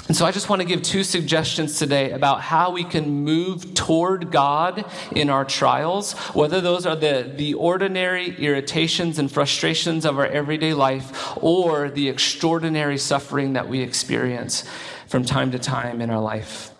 And 0.08 0.18
so 0.18 0.26
I 0.26 0.32
just 0.32 0.50
want 0.50 0.62
to 0.62 0.68
give 0.68 0.82
two 0.82 1.04
suggestions 1.04 1.80
today 1.80 2.12
about 2.12 2.42
how 2.42 2.72
we 2.72 2.84
can 2.84 3.24
move 3.24 3.74
toward 3.74 4.32
God 4.32 4.84
in 5.16 5.30
our 5.30 5.46
trials, 5.46 6.12
whether 6.34 6.60
those 6.60 6.86
are 6.86 6.96
the, 6.96 7.32
the 7.36 7.54
ordinary 7.54 8.36
irritations 8.36 9.18
and 9.18 9.32
frustrations 9.32 10.04
of 10.06 10.20
our 10.20 10.26
everyday 10.26 10.74
life 10.74 11.38
or 11.42 11.89
the 11.89 12.10
extraordinary 12.10 12.98
suffering 12.98 13.54
that 13.54 13.70
we 13.70 13.80
experience 13.80 14.70
from 15.08 15.24
time 15.24 15.52
to 15.52 15.60
time 15.60 16.02
in 16.02 16.10
our 16.10 16.22
life. 16.22 16.72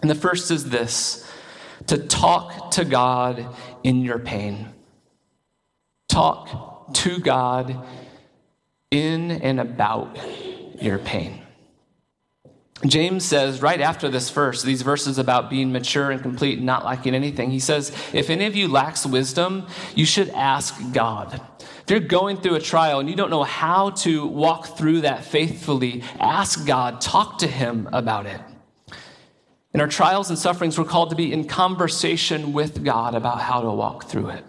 And 0.00 0.08
the 0.08 0.14
first 0.14 0.52
is 0.52 0.70
this 0.70 1.28
to 1.88 1.98
talk 1.98 2.70
to 2.72 2.84
God 2.84 3.44
in 3.82 4.02
your 4.02 4.20
pain. 4.20 4.68
Talk 6.08 6.94
to 6.94 7.18
God 7.18 7.84
in 8.92 9.32
and 9.32 9.58
about 9.58 10.16
your 10.80 10.98
pain. 10.98 11.41
James 12.86 13.24
says 13.24 13.62
right 13.62 13.80
after 13.80 14.08
this 14.08 14.30
verse, 14.30 14.62
these 14.62 14.82
verses 14.82 15.18
about 15.18 15.48
being 15.48 15.70
mature 15.72 16.10
and 16.10 16.20
complete 16.20 16.58
and 16.58 16.66
not 16.66 16.84
lacking 16.84 17.14
anything, 17.14 17.50
he 17.50 17.60
says, 17.60 17.90
If 18.12 18.28
any 18.28 18.46
of 18.46 18.56
you 18.56 18.66
lacks 18.66 19.06
wisdom, 19.06 19.66
you 19.94 20.04
should 20.04 20.30
ask 20.30 20.74
God. 20.92 21.40
If 21.60 21.90
you're 21.90 22.00
going 22.00 22.38
through 22.38 22.56
a 22.56 22.60
trial 22.60 23.00
and 23.00 23.08
you 23.08 23.16
don't 23.16 23.30
know 23.30 23.44
how 23.44 23.90
to 23.90 24.26
walk 24.26 24.76
through 24.76 25.02
that 25.02 25.24
faithfully, 25.24 26.02
ask 26.18 26.66
God, 26.66 27.00
talk 27.00 27.38
to 27.38 27.46
Him 27.46 27.88
about 27.92 28.26
it. 28.26 28.40
In 29.74 29.80
our 29.80 29.88
trials 29.88 30.28
and 30.28 30.38
sufferings, 30.38 30.78
we're 30.78 30.84
called 30.84 31.10
to 31.10 31.16
be 31.16 31.32
in 31.32 31.46
conversation 31.46 32.52
with 32.52 32.84
God 32.84 33.14
about 33.14 33.40
how 33.40 33.62
to 33.62 33.70
walk 33.70 34.04
through 34.04 34.28
it. 34.28 34.44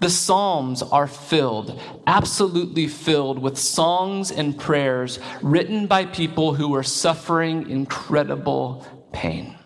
The 0.00 0.10
Psalms 0.10 0.82
are 0.82 1.08
filled, 1.08 1.80
absolutely 2.06 2.86
filled 2.86 3.40
with 3.40 3.58
songs 3.58 4.30
and 4.30 4.56
prayers 4.56 5.18
written 5.42 5.86
by 5.86 6.06
people 6.06 6.54
who 6.54 6.68
were 6.68 6.84
suffering 6.84 7.68
incredible 7.68 8.86
pain. 9.12 9.56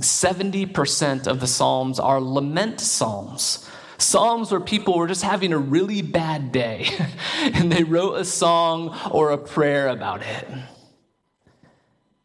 70% 0.00 1.26
of 1.26 1.40
the 1.40 1.46
Psalms 1.46 1.98
are 1.98 2.20
lament 2.20 2.80
Psalms. 2.80 3.68
Psalms 3.98 4.50
where 4.50 4.60
people 4.60 4.96
were 4.96 5.06
just 5.06 5.22
having 5.22 5.52
a 5.52 5.58
really 5.58 6.02
bad 6.02 6.52
day 6.52 6.88
and 7.40 7.70
they 7.70 7.84
wrote 7.84 8.14
a 8.14 8.24
song 8.24 8.96
or 9.10 9.30
a 9.30 9.38
prayer 9.38 9.88
about 9.88 10.22
it. 10.22 10.48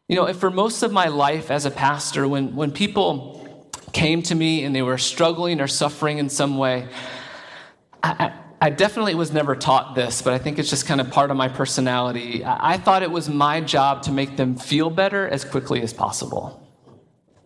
You 0.08 0.16
know, 0.16 0.32
for 0.32 0.50
most 0.50 0.82
of 0.82 0.90
my 0.90 1.08
life 1.08 1.50
as 1.50 1.66
a 1.66 1.70
pastor, 1.70 2.26
when, 2.26 2.56
when 2.56 2.72
people 2.72 3.37
came 3.92 4.22
to 4.22 4.34
me 4.34 4.64
and 4.64 4.74
they 4.74 4.82
were 4.82 4.98
struggling 4.98 5.60
or 5.60 5.66
suffering 5.66 6.18
in 6.18 6.28
some 6.28 6.58
way, 6.58 6.88
I, 8.02 8.32
I 8.60 8.70
definitely 8.70 9.14
was 9.14 9.32
never 9.32 9.54
taught 9.54 9.94
this, 9.94 10.22
but 10.22 10.32
I 10.32 10.38
think 10.38 10.58
it's 10.58 10.70
just 10.70 10.86
kind 10.86 11.00
of 11.00 11.10
part 11.10 11.30
of 11.30 11.36
my 11.36 11.48
personality. 11.48 12.42
I 12.44 12.76
thought 12.76 13.02
it 13.02 13.10
was 13.10 13.28
my 13.28 13.60
job 13.60 14.02
to 14.02 14.12
make 14.12 14.36
them 14.36 14.56
feel 14.56 14.90
better 14.90 15.28
as 15.28 15.44
quickly 15.44 15.80
as 15.82 15.92
possible. 15.92 16.64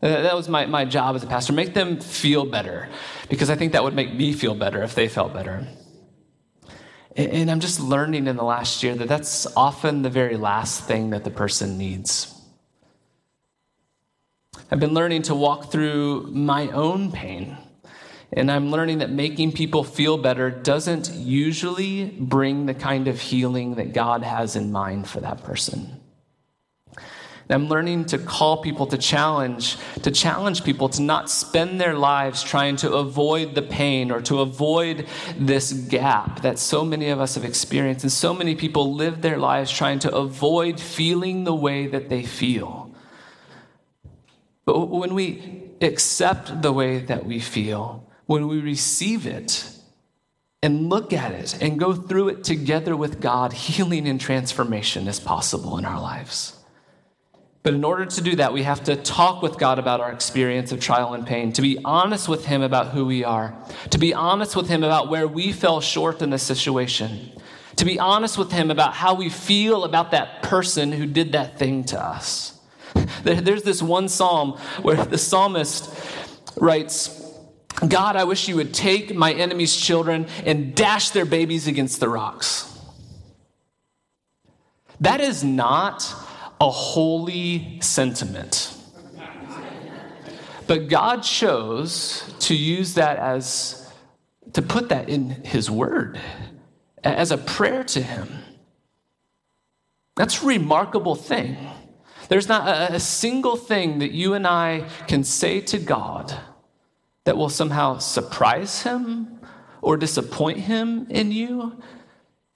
Uh, 0.03 0.23
that 0.23 0.35
was 0.35 0.49
my, 0.49 0.67
my 0.67 0.85
job 0.85 1.15
as 1.15 1.23
a 1.23 1.27
pastor, 1.27 1.53
make 1.53 1.75
them 1.75 2.01
feel 2.01 2.45
better, 2.45 2.89
because 3.29 3.51
I 3.51 3.55
think 3.55 3.73
that 3.73 3.85
would 3.85 3.95
make 3.95 4.15
me 4.15 4.33
feel 4.33 4.55
better 4.55 4.83
if 4.83 4.95
they 4.95 5.07
felt 5.07 5.33
better. 5.33 5.67
And 7.15 7.51
I'm 7.51 7.61
just 7.61 7.79
learning 7.79 8.27
in 8.27 8.37
the 8.37 8.43
last 8.43 8.83
year 8.83 8.95
that 8.95 9.07
that's 9.07 9.47
often 9.55 10.01
the 10.01 10.09
very 10.09 10.39
last 10.39 10.85
thing 10.85 11.11
that 11.11 11.25
the 11.25 11.31
person 11.31 11.77
needs. 11.77 12.32
I've 14.73 14.81
been 14.81 14.95
learning 14.95 15.25
to 15.25 15.35
walk 15.35 15.71
through 15.71 16.29
my 16.33 16.69
own 16.69 17.13
pain. 17.13 17.59
And 18.33 18.51
I'm 18.51 18.71
learning 18.71 19.01
that 19.01 19.11
making 19.11 19.53
people 19.53 19.85
feel 19.85 20.17
better 20.17 20.49
doesn't 20.49 21.11
usually 21.11 22.07
bring 22.07 22.65
the 22.65 22.73
kind 22.73 23.07
of 23.07 23.21
healing 23.21 23.75
that 23.75 23.93
God 23.93 24.23
has 24.23 24.57
in 24.57 24.73
mind 24.73 25.07
for 25.07 25.21
that 25.21 25.45
person. 25.45 26.01
I'm 27.51 27.69
learning 27.69 28.07
to 28.07 28.19
call 28.19 28.63
people 28.63 28.87
to 28.87 28.97
challenge, 28.97 29.77
to 30.05 30.11
challenge 30.11 30.65
people 30.65 30.89
to 30.89 31.03
not 31.03 31.29
spend 31.29 31.79
their 31.79 31.93
lives 31.93 32.43
trying 32.43 32.77
to 32.77 32.95
avoid 32.95 33.55
the 33.55 33.61
pain 33.61 34.11
or 34.11 34.23
to 34.23 34.41
avoid 34.41 35.07
this 35.37 35.75
gap 35.75 36.41
that 36.41 36.59
so 36.59 36.83
many 36.83 37.11
of 37.11 37.21
us 37.21 37.35
have 37.35 37.45
experienced. 37.45 38.05
And 38.05 38.13
so 38.13 38.33
many 38.33 38.55
people 38.55 38.95
live 38.95 39.21
their 39.21 39.37
lives 39.37 39.71
trying 39.71 39.99
to 39.99 40.15
avoid 40.15 40.81
feeling 40.81 41.45
the 41.45 41.55
way 41.55 41.89
that 41.89 42.09
they 42.09 42.23
feel. 42.23 42.82
But 44.65 44.87
when 44.87 45.15
we 45.15 45.71
accept 45.81 46.63
the 46.63 46.73
way 46.73 47.01
that 47.01 47.27
we 47.27 47.41
feel, 47.41 48.09
when 48.27 48.49
we 48.49 48.61
receive 48.61 49.27
it, 49.27 49.69
and 50.63 50.89
look 50.89 51.13
at 51.13 51.33
it 51.33 51.61
and 51.61 51.79
go 51.79 51.93
through 51.93 52.29
it 52.29 52.45
together 52.45 52.97
with 52.97 53.21
God, 53.21 53.53
healing 53.53 54.07
and 54.07 54.21
transformation 54.21 55.09
is 55.09 55.19
possible 55.19 55.77
in 55.77 55.85
our 55.85 56.01
lives. 56.01 56.57
But 57.65 57.75
in 57.75 57.85
order 57.85 58.07
to 58.07 58.21
do 58.21 58.37
that, 58.37 58.53
we 58.53 58.63
have 58.63 58.85
to 58.85 58.97
talk 58.97 59.43
with 59.43 59.59
God 59.59 59.79
about 59.79 60.01
our 60.01 60.13
experience 60.13 60.73
of 60.73 60.81
trial 60.81 61.15
and 61.15 61.27
pain, 61.27 61.53
to 61.53 61.63
be 61.63 61.79
honest 61.85 62.29
with 62.29 62.45
Him 62.45 62.63
about 62.63 62.89
who 62.89 63.05
we 63.05 63.25
are, 63.25 63.57
to 63.91 63.99
be 63.99 64.15
honest 64.15 64.57
with 64.57 64.69
Him 64.69 64.83
about 64.83 65.09
where 65.09 65.29
we 65.29 65.53
fell 65.53 65.81
short 65.81 66.23
in 66.23 66.31
the 66.31 66.39
situation, 66.39 67.31
to 67.77 67.85
be 67.85 67.99
honest 67.99 68.37
with 68.37 68.51
Him 68.51 68.71
about 68.71 68.95
how 68.95 69.15
we 69.15 69.29
feel 69.29 69.85
about 69.85 70.11
that 70.11 70.43
person 70.43 70.91
who 70.93 71.07
did 71.07 71.33
that 71.33 71.59
thing 71.59 71.85
to 71.85 72.01
us. 72.01 72.59
There's 73.25 73.63
this 73.63 73.83
one 73.83 74.09
psalm 74.09 74.59
where 74.83 75.05
the 75.05 75.19
psalmist 75.19 75.95
writes, 76.57 77.19
God, 77.89 78.17
I 78.17 78.25
wish 78.25 78.49
you 78.49 78.57
would 78.57 78.73
take 78.73 79.15
my 79.15 79.33
enemy's 79.33 79.75
children 79.75 80.27
and 80.45 80.75
dash 80.75 81.11
their 81.11 81.25
babies 81.25 81.67
against 81.67 82.01
the 82.01 82.09
rocks. 82.09 82.69
That 85.01 85.21
is 85.21 85.43
not 85.43 86.15
a 86.61 86.71
holy 86.71 87.81
sentiment. 87.81 88.77
But 90.69 90.89
God 90.89 91.23
chose 91.23 92.33
to 92.41 92.55
use 92.55 92.95
that 92.95 93.19
as, 93.19 93.93
to 94.53 94.63
put 94.63 94.91
that 94.91 95.09
in 95.09 95.31
His 95.45 95.71
Word 95.71 96.21
as 97.03 97.33
a 97.33 97.39
prayer 97.39 97.83
to 97.85 98.01
Him. 98.01 98.29
That's 100.15 100.43
a 100.43 100.47
remarkable 100.47 101.17
thing. 101.17 101.57
There's 102.33 102.49
not 102.49 102.67
a, 102.67 102.95
a 102.95 102.99
single 102.99 103.57
thing 103.57 103.99
that 103.99 104.13
you 104.13 104.33
and 104.33 104.47
I 104.47 104.89
can 105.07 105.23
say 105.23 105.61
to 105.61 105.79
God 105.79 106.35
that 107.25 107.37
will 107.37 107.51
somehow 107.51 107.99
surprise 107.99 108.85
Him 108.85 109.39
or 109.83 109.99
disappoint 109.99 110.61
Him 110.61 111.07
in 111.11 111.31
you. 111.31 111.77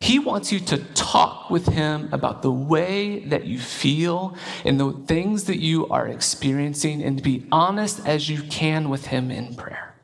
He 0.01 0.19
wants 0.19 0.51
you 0.51 0.61
to 0.61 0.79
talk 0.95 1.51
with 1.51 1.67
Him 1.67 2.09
about 2.11 2.41
the 2.41 2.51
way 2.51 3.19
that 3.27 3.45
you 3.45 3.59
feel 3.59 4.35
and 4.65 4.81
the 4.81 4.93
things 4.93 5.45
that 5.45 5.59
you 5.59 5.87
are 5.89 6.09
experiencing 6.09 7.03
and 7.03 7.19
to 7.19 7.23
be 7.23 7.47
honest 7.53 8.01
as 8.07 8.31
you 8.31 8.45
can 8.45 8.89
with 8.89 9.09
Him 9.09 9.31
in 9.31 9.57
prayer. 9.57 9.95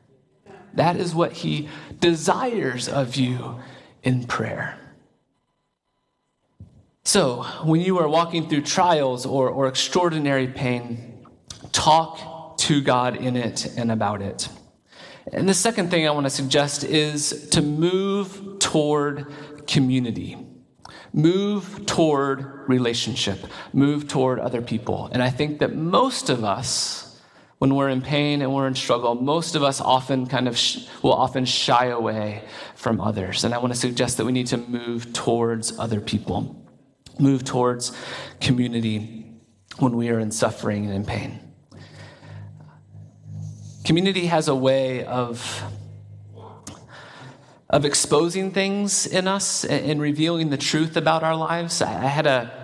That 0.75 0.97
is 0.97 1.15
what 1.15 1.31
He 1.31 1.67
desires 1.99 2.87
of 2.87 3.15
you 3.15 3.55
in 4.03 4.25
prayer. 4.25 4.77
So, 7.05 7.43
when 7.65 7.81
you 7.81 7.99
are 7.99 8.07
walking 8.07 8.47
through 8.47 8.61
trials 8.61 9.25
or, 9.25 9.49
or 9.49 9.67
extraordinary 9.67 10.47
pain, 10.47 11.25
talk 11.73 12.57
to 12.59 12.81
God 12.81 13.17
in 13.17 13.35
it 13.35 13.73
and 13.77 13.91
about 13.91 14.21
it. 14.21 14.47
And 15.33 15.47
the 15.47 15.53
second 15.53 15.91
thing 15.91 16.07
I 16.07 16.11
want 16.11 16.25
to 16.27 16.29
suggest 16.29 16.85
is 16.85 17.49
to 17.49 17.61
move 17.61 18.57
toward 18.59 19.27
community. 19.67 20.37
Move 21.11 21.85
toward 21.85 22.69
relationship. 22.69 23.39
Move 23.73 24.07
toward 24.07 24.39
other 24.39 24.61
people. 24.61 25.09
And 25.11 25.21
I 25.21 25.29
think 25.29 25.59
that 25.59 25.75
most 25.75 26.29
of 26.29 26.45
us, 26.45 27.19
when 27.57 27.75
we're 27.75 27.89
in 27.89 28.01
pain 28.01 28.41
and 28.41 28.53
we're 28.53 28.67
in 28.67 28.75
struggle, 28.75 29.15
most 29.15 29.55
of 29.55 29.63
us 29.63 29.81
often 29.81 30.25
kind 30.25 30.47
of 30.47 30.57
sh- 30.57 30.87
will 31.01 31.13
often 31.13 31.43
shy 31.43 31.87
away 31.87 32.43
from 32.75 33.01
others. 33.01 33.43
And 33.43 33.53
I 33.53 33.57
want 33.57 33.73
to 33.73 33.79
suggest 33.79 34.15
that 34.17 34.25
we 34.25 34.31
need 34.31 34.47
to 34.47 34.57
move 34.57 35.11
towards 35.11 35.77
other 35.77 35.99
people, 35.99 36.62
move 37.19 37.43
towards 37.43 37.95
community 38.39 39.25
when 39.77 39.95
we 39.95 40.09
are 40.09 40.19
in 40.19 40.31
suffering 40.31 40.85
and 40.85 40.93
in 40.93 41.05
pain. 41.05 41.39
Community 43.83 44.27
has 44.27 44.47
a 44.47 44.55
way 44.55 45.03
of 45.03 45.63
of 47.69 47.85
exposing 47.85 48.51
things 48.51 49.07
in 49.07 49.27
us 49.27 49.65
and 49.65 49.99
revealing 49.99 50.51
the 50.51 50.57
truth 50.57 50.95
about 50.95 51.23
our 51.23 51.35
lives. 51.35 51.81
I 51.81 51.87
had 51.87 52.27
a, 52.27 52.62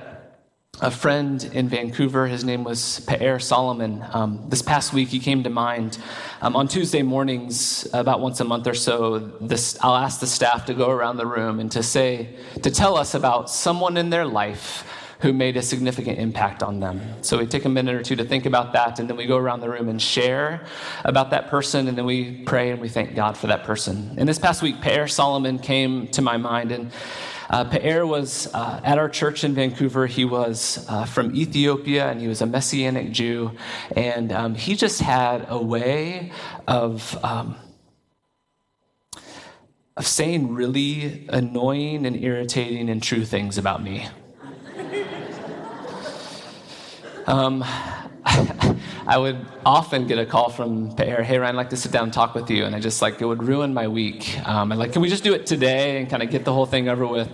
a 0.82 0.90
friend 0.90 1.44
in 1.54 1.68
Vancouver. 1.68 2.28
His 2.28 2.46
name 2.46 2.64
was 2.64 3.02
Pe'er 3.02 3.40
Solomon. 3.40 4.04
Um, 4.14 4.46
this 4.48 4.62
past 4.62 4.94
week, 4.94 5.10
he 5.10 5.20
came 5.20 5.44
to 5.44 5.50
mind. 5.50 5.98
Um, 6.42 6.56
on 6.56 6.68
Tuesday 6.68 7.02
mornings, 7.02 7.88
about 7.94 8.22
once 8.22 8.40
a 8.40 8.46
month 8.46 8.66
or 8.66 8.74
so, 8.74 9.20
this, 9.20 9.78
I'll 9.82 9.96
ask 9.96 10.22
the 10.22 10.28
staff 10.28 10.66
to 10.68 10.74
go 10.74 10.90
around 10.90 11.18
the 11.18 11.26
room 11.26 11.60
and 11.60 11.70
to 11.74 11.84
say, 11.84 12.30
to 12.64 12.72
tell 12.72 12.98
us 12.98 13.14
about 13.14 13.50
someone 13.50 13.98
in 13.98 14.10
their 14.10 14.26
life 14.26 14.86
who 15.20 15.34
made 15.34 15.58
a 15.58 15.62
significant 15.62 16.18
impact 16.18 16.64
on 16.64 16.80
them. 16.80 17.02
So 17.24 17.38
we 17.40 17.46
take 17.46 17.66
a 17.66 17.70
minute 17.70 17.94
or 17.94 18.02
two 18.02 18.16
to 18.16 18.24
think 18.24 18.46
about 18.46 18.72
that, 18.72 19.00
and 19.00 19.10
then 19.10 19.18
we 19.18 19.26
go 19.26 19.36
around 19.36 19.60
the 19.60 19.70
room 19.70 19.90
and 19.90 20.02
share 20.02 20.66
about 21.04 21.32
that 21.32 21.50
person, 21.50 21.90
and 21.90 21.98
then 21.98 22.06
we 22.06 22.44
pray 22.44 22.72
and 22.72 22.80
we 22.80 22.88
thank 22.88 23.16
God 23.16 23.38
for 23.38 23.48
that 23.48 23.66
person. 23.66 24.16
And 24.18 24.30
this 24.30 24.40
past 24.40 24.62
week, 24.62 24.80
Pe'er 24.80 25.10
Solomon 25.10 25.60
came 25.60 26.08
to 26.10 26.22
my 26.22 26.38
mind, 26.38 26.72
and 26.72 26.94
uh, 27.50 27.64
Pe'er 27.66 28.06
was 28.06 28.54
uh, 28.54 28.80
at 28.84 28.98
our 28.98 29.10
church 29.10 29.44
in 29.44 29.54
Vancouver. 29.54 30.08
He 30.08 30.26
was 30.26 30.86
uh, 30.90 31.06
from 31.06 31.36
Ethiopia, 31.36 32.10
and 32.10 32.22
he 32.22 32.28
was 32.28 32.42
a 32.42 32.46
Messianic 32.46 33.12
Jew, 33.12 33.52
and 33.96 34.32
um, 34.32 34.56
he 34.56 34.76
just 34.76 35.02
had 35.02 35.46
a 35.50 35.62
way 35.62 36.32
of. 36.68 37.18
Um, 37.24 37.56
of 39.98 40.08
saying 40.08 40.54
really 40.54 41.28
annoying 41.28 42.06
and 42.06 42.16
irritating 42.24 42.90
and 42.90 43.04
true 43.04 43.26
things 43.26 43.58
about 43.58 43.84
me. 43.84 44.08
Um, 47.28 47.64
I 49.10 49.18
would 49.18 49.44
often 49.66 50.06
get 50.06 50.20
a 50.20 50.26
call 50.28 50.52
from 50.52 50.96
Pe'er, 50.96 51.24
hey 51.24 51.40
Ryan, 51.40 51.56
I'd 51.56 51.58
like 51.58 51.72
to 51.72 51.78
sit 51.78 51.92
down 51.92 52.04
and 52.04 52.14
talk 52.14 52.36
with 52.36 52.52
you. 52.52 52.66
And 52.66 52.76
I 52.76 52.80
just 52.80 53.02
like, 53.02 53.20
it 53.20 53.26
would 53.26 53.42
ruin 53.42 53.74
my 53.74 53.88
week. 53.88 54.38
Um, 54.48 54.72
I'm 54.72 54.78
like, 54.78 54.94
can 54.94 55.02
we 55.02 55.10
just 55.10 55.24
do 55.24 55.34
it 55.34 55.48
today 55.48 56.00
and 56.00 56.08
kind 56.08 56.22
of 56.22 56.30
get 56.30 56.46
the 56.46 56.54
whole 56.54 56.68
thing 56.68 56.88
over 56.90 57.08
with? 57.08 57.28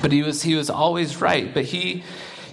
But 0.00 0.10
he 0.10 0.22
was, 0.22 0.42
he 0.42 0.54
was 0.54 0.70
always 0.70 1.20
right. 1.20 1.52
But 1.52 1.66
he, 1.66 2.02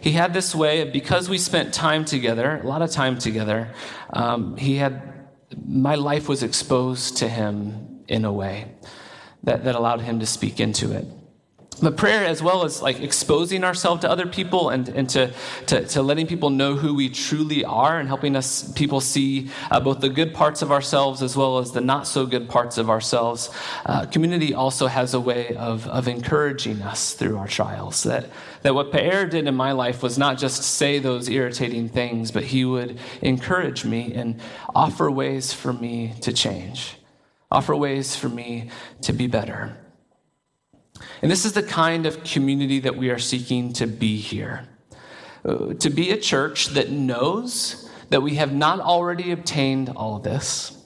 he 0.02 0.12
had 0.12 0.34
this 0.34 0.54
way 0.54 0.82
of, 0.82 0.92
because 0.92 1.30
we 1.30 1.38
spent 1.38 1.74
time 1.74 2.04
together, 2.04 2.60
a 2.62 2.68
lot 2.68 2.82
of 2.82 2.92
time 2.92 3.18
together, 3.18 3.70
um, 4.12 4.58
he 4.58 4.76
had, 4.76 5.30
my 5.66 5.96
life 5.96 6.28
was 6.28 6.44
exposed 6.44 7.16
to 7.20 7.30
him 7.30 8.04
in 8.10 8.26
a 8.26 8.34
way 8.34 8.66
that, 9.44 9.64
that 9.64 9.76
allowed 9.76 10.02
him 10.02 10.20
to 10.20 10.26
speak 10.26 10.60
into 10.60 10.92
it 10.92 11.06
but 11.84 11.98
prayer 11.98 12.26
as 12.26 12.42
well 12.42 12.64
as 12.64 12.82
like 12.82 13.02
exposing 13.02 13.64
ourselves 13.64 14.02
to 14.02 14.10
other 14.10 14.26
people 14.26 14.70
and, 14.70 14.88
and 14.90 15.10
to, 15.10 15.32
to, 15.68 15.86
to, 15.86 16.02
letting 16.02 16.26
people 16.26 16.50
know 16.50 16.76
who 16.76 16.96
we 16.96 17.10
truly 17.10 17.66
are 17.66 18.00
and 18.00 18.08
helping 18.08 18.36
us 18.36 18.72
people 18.74 19.02
see 19.02 19.50
uh, 19.70 19.80
both 19.80 20.00
the 20.00 20.10
good 20.10 20.34
parts 20.34 20.62
of 20.62 20.72
ourselves 20.72 21.22
as 21.22 21.36
well 21.36 21.58
as 21.58 21.74
the 21.74 21.82
not 21.82 22.08
so 22.08 22.26
good 22.26 22.50
parts 22.50 22.78
of 22.78 22.90
ourselves. 22.90 23.50
Uh, 23.86 24.06
community 24.06 24.54
also 24.54 24.88
has 24.88 25.14
a 25.14 25.20
way 25.20 25.56
of, 25.56 25.86
of 25.88 26.08
encouraging 26.08 26.82
us 26.82 27.14
through 27.14 27.38
our 27.38 27.48
trials. 27.48 28.04
That, 28.04 28.30
that 28.62 28.74
what 28.74 28.92
Pe'er 28.92 29.26
did 29.26 29.48
in 29.48 29.56
my 29.56 29.74
life 29.74 30.02
was 30.02 30.18
not 30.18 30.38
just 30.38 30.64
say 30.64 31.00
those 31.00 31.28
irritating 31.28 31.90
things 31.90 32.32
but 32.32 32.46
he 32.46 32.64
would 32.64 32.98
encourage 33.22 33.84
me 33.84 34.14
and 34.14 34.40
offer 34.74 35.12
ways 35.12 35.52
for 35.52 35.74
me 35.74 36.14
to 36.22 36.32
change 36.32 36.96
offer 37.52 37.76
ways 37.76 38.16
for 38.16 38.30
me 38.30 38.70
to 39.02 39.14
be 39.14 39.28
better 39.28 39.78
and 41.22 41.32
this 41.32 41.46
is 41.46 41.54
the 41.54 41.64
kind 41.64 42.06
of 42.06 42.24
community 42.24 42.80
that 42.80 42.96
we 42.96 43.10
are 43.10 43.20
seeking 43.20 43.74
to 43.74 43.88
be 43.88 44.18
here. 44.18 44.68
Uh, 45.46 45.74
to 45.74 45.90
be 45.90 46.12
a 46.12 46.18
church 46.18 46.68
that 46.68 46.90
knows 46.90 47.90
that 48.10 48.22
we 48.22 48.36
have 48.36 48.54
not 48.54 48.80
already 48.80 49.32
obtained 49.32 49.90
all 49.90 50.18
of 50.18 50.24
this. 50.24 50.78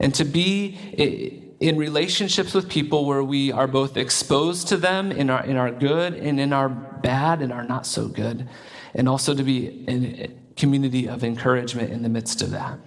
And 0.00 0.14
to 0.14 0.24
be 0.24 1.44
in 1.60 1.76
relationships 1.76 2.52
with 2.52 2.68
people 2.68 3.04
where 3.04 3.22
we 3.22 3.52
are 3.52 3.66
both 3.66 3.96
exposed 3.96 4.68
to 4.68 4.76
them 4.76 5.12
in 5.12 5.30
our, 5.30 5.44
in 5.44 5.56
our 5.56 5.70
good 5.70 6.14
and 6.14 6.40
in 6.40 6.52
our 6.52 6.68
bad 6.68 7.42
and 7.42 7.52
our 7.52 7.64
not 7.64 7.86
so 7.86 8.08
good. 8.08 8.48
And 8.94 9.08
also 9.08 9.34
to 9.34 9.42
be 9.42 9.84
a 9.88 10.30
community 10.56 11.08
of 11.08 11.22
encouragement 11.22 11.90
in 11.90 12.02
the 12.02 12.08
midst 12.08 12.42
of 12.42 12.50
that. 12.50 12.78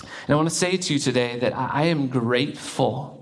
And 0.00 0.30
I 0.30 0.34
want 0.34 0.48
to 0.48 0.54
say 0.54 0.76
to 0.76 0.92
you 0.92 0.98
today 0.98 1.38
that 1.38 1.54
I 1.56 1.84
am 1.84 2.08
grateful 2.08 3.21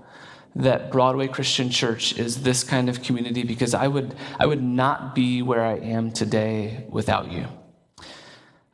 that 0.55 0.91
Broadway 0.91 1.27
Christian 1.27 1.69
Church 1.69 2.17
is 2.17 2.43
this 2.43 2.63
kind 2.63 2.89
of 2.89 3.01
community 3.01 3.43
because 3.43 3.73
I 3.73 3.87
would, 3.87 4.15
I 4.39 4.45
would 4.45 4.61
not 4.61 5.15
be 5.15 5.41
where 5.41 5.63
I 5.63 5.77
am 5.77 6.11
today 6.11 6.85
without 6.89 7.31
you. 7.31 7.47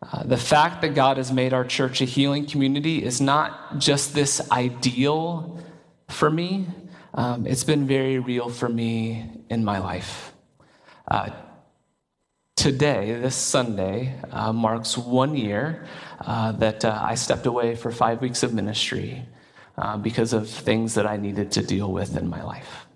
Uh, 0.02 0.24
the 0.24 0.38
fact 0.38 0.82
that 0.82 0.96
God 0.96 1.18
has 1.18 1.32
made 1.32 1.54
our 1.54 1.66
church 1.66 2.02
a 2.02 2.06
healing 2.06 2.46
community 2.46 3.04
is 3.04 3.20
not 3.20 3.78
just 3.80 4.14
this 4.14 4.52
ideal 4.52 5.60
for 6.08 6.30
me, 6.30 6.68
um, 7.14 7.48
it's 7.48 7.64
been 7.64 7.88
very 7.88 8.20
real 8.20 8.50
for 8.50 8.70
me 8.70 9.30
in 9.50 9.66
my 9.66 9.80
life. 9.80 10.34
Uh, 11.10 11.32
today, 12.56 13.20
this 13.20 13.36
Sunday, 13.36 14.16
uh, 14.32 14.54
marks 14.54 14.98
one 14.98 15.36
year 15.36 15.88
uh, 16.22 16.52
that 16.54 16.86
uh, 16.86 17.00
I 17.02 17.16
stepped 17.16 17.46
away 17.46 17.76
for 17.76 17.92
five 17.92 18.22
weeks 18.22 18.44
of 18.44 18.54
ministry 18.54 19.26
uh, 19.78 19.98
because 19.98 20.34
of 20.34 20.50
things 20.50 20.96
that 20.96 21.06
I 21.06 21.18
needed 21.18 21.52
to 21.54 21.64
deal 21.64 21.92
with 21.92 22.18
in 22.18 22.28
my 22.30 22.44
life. 22.44 22.88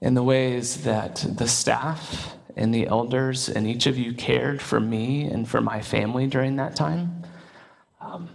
And 0.00 0.16
the 0.16 0.22
ways 0.22 0.84
that 0.84 1.24
the 1.36 1.48
staff 1.48 2.36
and 2.56 2.74
the 2.74 2.86
elders 2.86 3.48
and 3.48 3.66
each 3.66 3.86
of 3.86 3.98
you 3.98 4.14
cared 4.14 4.60
for 4.60 4.80
me 4.80 5.24
and 5.24 5.48
for 5.48 5.60
my 5.60 5.80
family 5.80 6.26
during 6.26 6.56
that 6.56 6.76
time, 6.76 7.22
um, 8.00 8.28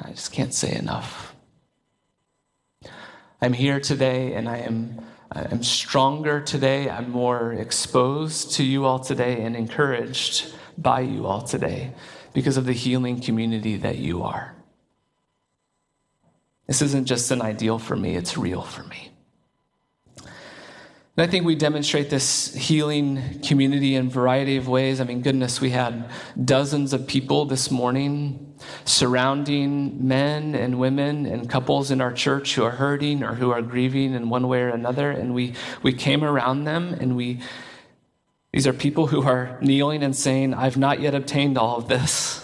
I 0.00 0.10
just 0.10 0.32
can't 0.32 0.54
say 0.54 0.74
enough. 0.74 1.34
I'm 3.42 3.52
here 3.52 3.80
today 3.80 4.34
and 4.34 4.48
I 4.48 4.58
am 4.58 5.00
I'm 5.32 5.62
stronger 5.62 6.40
today. 6.40 6.90
I'm 6.90 7.10
more 7.10 7.52
exposed 7.52 8.52
to 8.54 8.64
you 8.64 8.84
all 8.84 8.98
today 8.98 9.42
and 9.42 9.54
encouraged 9.54 10.52
by 10.76 11.00
you 11.00 11.26
all 11.26 11.42
today 11.42 11.92
because 12.32 12.56
of 12.56 12.66
the 12.66 12.72
healing 12.72 13.20
community 13.20 13.76
that 13.76 13.98
you 13.98 14.24
are. 14.24 14.56
This 16.70 16.82
isn't 16.82 17.06
just 17.06 17.32
an 17.32 17.42
ideal 17.42 17.80
for 17.80 17.96
me, 17.96 18.14
it's 18.14 18.38
real 18.38 18.62
for 18.62 18.84
me. 18.84 19.10
And 20.16 20.28
I 21.16 21.26
think 21.26 21.44
we 21.44 21.56
demonstrate 21.56 22.10
this 22.10 22.54
healing 22.54 23.40
community 23.40 23.96
in 23.96 24.06
a 24.06 24.08
variety 24.08 24.56
of 24.56 24.68
ways. 24.68 25.00
I 25.00 25.04
mean, 25.04 25.20
goodness, 25.20 25.60
we 25.60 25.70
had 25.70 26.08
dozens 26.44 26.92
of 26.92 27.08
people 27.08 27.44
this 27.44 27.72
morning 27.72 28.54
surrounding 28.84 30.06
men 30.06 30.54
and 30.54 30.78
women 30.78 31.26
and 31.26 31.50
couples 31.50 31.90
in 31.90 32.00
our 32.00 32.12
church 32.12 32.54
who 32.54 32.62
are 32.62 32.70
hurting 32.70 33.24
or 33.24 33.34
who 33.34 33.50
are 33.50 33.62
grieving 33.62 34.14
in 34.14 34.28
one 34.28 34.46
way 34.46 34.60
or 34.60 34.68
another. 34.68 35.10
And 35.10 35.34
we, 35.34 35.54
we 35.82 35.92
came 35.92 36.22
around 36.22 36.66
them 36.66 36.94
and 36.94 37.16
we, 37.16 37.40
these 38.52 38.68
are 38.68 38.72
people 38.72 39.08
who 39.08 39.24
are 39.24 39.58
kneeling 39.60 40.04
and 40.04 40.14
saying, 40.14 40.54
I've 40.54 40.76
not 40.76 41.00
yet 41.00 41.16
obtained 41.16 41.58
all 41.58 41.78
of 41.78 41.88
this. 41.88 42.39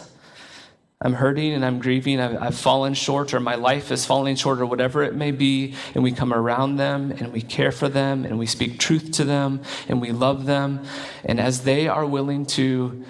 I'm 1.02 1.12
hurting 1.12 1.52
and 1.52 1.64
I'm 1.64 1.78
grieving. 1.78 2.20
I've, 2.20 2.40
I've, 2.40 2.54
fallen 2.54 2.94
short, 2.94 3.34
or 3.34 3.40
my 3.40 3.54
life 3.54 3.92
is 3.92 4.06
falling 4.06 4.34
short, 4.34 4.60
or 4.60 4.66
whatever 4.66 5.02
it 5.02 5.14
may 5.14 5.30
be. 5.30 5.74
And 5.94 6.02
we 6.02 6.12
come 6.12 6.32
around 6.32 6.76
them 6.76 7.10
and 7.10 7.32
we 7.32 7.42
care 7.42 7.72
for 7.72 7.88
them 7.88 8.24
and 8.24 8.38
we 8.38 8.46
speak 8.46 8.78
truth 8.78 9.12
to 9.12 9.24
them 9.24 9.60
and 9.88 10.00
we 10.00 10.12
love 10.12 10.46
them. 10.46 10.84
And 11.24 11.38
as 11.38 11.62
they 11.62 11.86
are 11.86 12.06
willing 12.06 12.46
to 12.46 13.04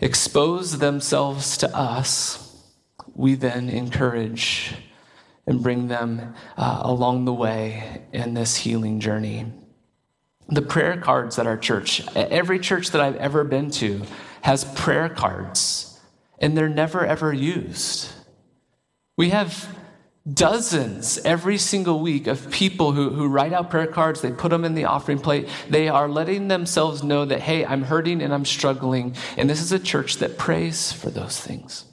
expose 0.00 0.78
themselves 0.78 1.56
to 1.58 1.76
us, 1.76 2.38
we 3.14 3.36
then 3.36 3.68
encourage 3.68 4.74
and 5.46 5.62
bring 5.62 5.86
them 5.86 6.34
uh, 6.56 6.80
along 6.82 7.24
the 7.24 7.32
way 7.32 8.02
in 8.12 8.34
this 8.34 8.56
healing 8.56 8.98
journey. 8.98 9.46
The 10.48 10.62
prayer 10.62 10.96
cards 10.96 11.38
at 11.38 11.46
our 11.46 11.56
church, 11.56 12.02
every 12.16 12.58
church 12.58 12.90
that 12.90 13.00
I've 13.00 13.16
ever 13.16 13.44
been 13.44 13.70
to, 13.72 14.02
has 14.40 14.64
prayer 14.64 15.08
cards 15.08 15.91
and 16.42 16.58
they're 16.58 16.68
never 16.68 17.06
ever 17.06 17.32
used. 17.32 18.10
We 19.16 19.30
have 19.30 19.74
dozens 20.30 21.18
every 21.24 21.58
single 21.58 22.00
week 22.00 22.26
of 22.26 22.50
people 22.50 22.92
who, 22.92 23.10
who 23.10 23.28
write 23.28 23.52
out 23.52 23.70
prayer 23.70 23.86
cards, 23.86 24.20
they 24.20 24.30
put 24.30 24.50
them 24.50 24.64
in 24.64 24.74
the 24.74 24.84
offering 24.84 25.18
plate. 25.18 25.48
They 25.68 25.88
are 25.88 26.08
letting 26.08 26.48
themselves 26.48 27.02
know 27.02 27.24
that, 27.24 27.40
hey, 27.40 27.64
I'm 27.64 27.82
hurting 27.82 28.22
and 28.22 28.32
I'm 28.32 28.44
struggling. 28.44 29.16
And 29.36 29.48
this 29.48 29.60
is 29.60 29.72
a 29.72 29.78
church 29.78 30.18
that 30.18 30.38
prays 30.38 30.92
for 30.92 31.10
those 31.10 31.40
things. 31.40 31.84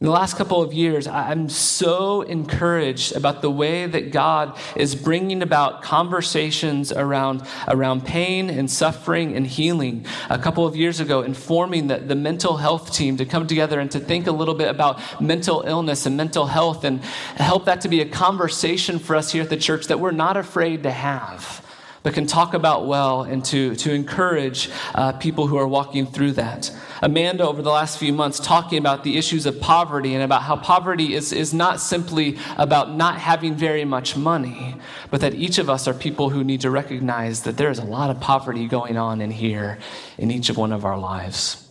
In 0.00 0.06
the 0.06 0.12
last 0.12 0.36
couple 0.36 0.62
of 0.62 0.72
years, 0.72 1.06
I'm 1.06 1.50
so 1.50 2.22
encouraged 2.22 3.14
about 3.14 3.42
the 3.42 3.50
way 3.50 3.84
that 3.84 4.12
God 4.12 4.56
is 4.74 4.94
bringing 4.94 5.42
about 5.42 5.82
conversations 5.82 6.90
around, 6.90 7.42
around 7.68 8.06
pain 8.06 8.48
and 8.48 8.70
suffering 8.70 9.36
and 9.36 9.46
healing. 9.46 10.06
A 10.30 10.38
couple 10.38 10.66
of 10.66 10.74
years 10.74 11.00
ago, 11.00 11.20
informing 11.20 11.88
the, 11.88 11.98
the 11.98 12.14
mental 12.14 12.56
health 12.56 12.94
team 12.94 13.18
to 13.18 13.26
come 13.26 13.46
together 13.46 13.78
and 13.78 13.90
to 13.90 14.00
think 14.00 14.26
a 14.26 14.32
little 14.32 14.54
bit 14.54 14.70
about 14.70 15.20
mental 15.20 15.64
illness 15.66 16.06
and 16.06 16.16
mental 16.16 16.46
health 16.46 16.84
and 16.84 17.04
help 17.36 17.66
that 17.66 17.82
to 17.82 17.88
be 17.90 18.00
a 18.00 18.08
conversation 18.08 18.98
for 18.98 19.16
us 19.16 19.30
here 19.30 19.42
at 19.42 19.50
the 19.50 19.56
church 19.58 19.88
that 19.88 20.00
we're 20.00 20.12
not 20.12 20.38
afraid 20.38 20.84
to 20.84 20.90
have 20.90 21.62
but 22.02 22.14
can 22.14 22.26
talk 22.26 22.54
about 22.54 22.86
well 22.86 23.22
and 23.22 23.44
to, 23.44 23.74
to 23.76 23.92
encourage 23.92 24.70
uh, 24.94 25.12
people 25.12 25.46
who 25.46 25.56
are 25.56 25.68
walking 25.68 26.06
through 26.06 26.32
that. 26.32 26.70
Amanda, 27.02 27.46
over 27.46 27.62
the 27.62 27.70
last 27.70 27.98
few 27.98 28.12
months, 28.12 28.38
talking 28.38 28.78
about 28.78 29.04
the 29.04 29.16
issues 29.18 29.46
of 29.46 29.60
poverty 29.60 30.14
and 30.14 30.22
about 30.22 30.42
how 30.42 30.56
poverty 30.56 31.14
is, 31.14 31.32
is 31.32 31.52
not 31.52 31.80
simply 31.80 32.38
about 32.56 32.94
not 32.94 33.18
having 33.18 33.54
very 33.54 33.84
much 33.84 34.16
money, 34.16 34.76
but 35.10 35.20
that 35.20 35.34
each 35.34 35.58
of 35.58 35.68
us 35.68 35.86
are 35.88 35.94
people 35.94 36.30
who 36.30 36.44
need 36.44 36.60
to 36.62 36.70
recognize 36.70 37.42
that 37.42 37.56
there 37.56 37.70
is 37.70 37.78
a 37.78 37.84
lot 37.84 38.10
of 38.10 38.20
poverty 38.20 38.66
going 38.66 38.96
on 38.96 39.20
in 39.20 39.30
here 39.30 39.78
in 40.18 40.30
each 40.30 40.50
of 40.50 40.56
one 40.56 40.72
of 40.72 40.84
our 40.84 40.98
lives. 40.98 41.66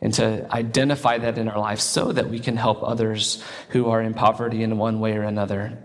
And 0.00 0.12
to 0.14 0.52
identify 0.52 1.18
that 1.18 1.38
in 1.38 1.48
our 1.48 1.58
lives 1.58 1.84
so 1.84 2.10
that 2.12 2.28
we 2.28 2.40
can 2.40 2.56
help 2.56 2.82
others 2.82 3.42
who 3.68 3.88
are 3.88 4.02
in 4.02 4.14
poverty 4.14 4.62
in 4.64 4.76
one 4.76 4.98
way 4.98 5.16
or 5.16 5.22
another 5.22 5.78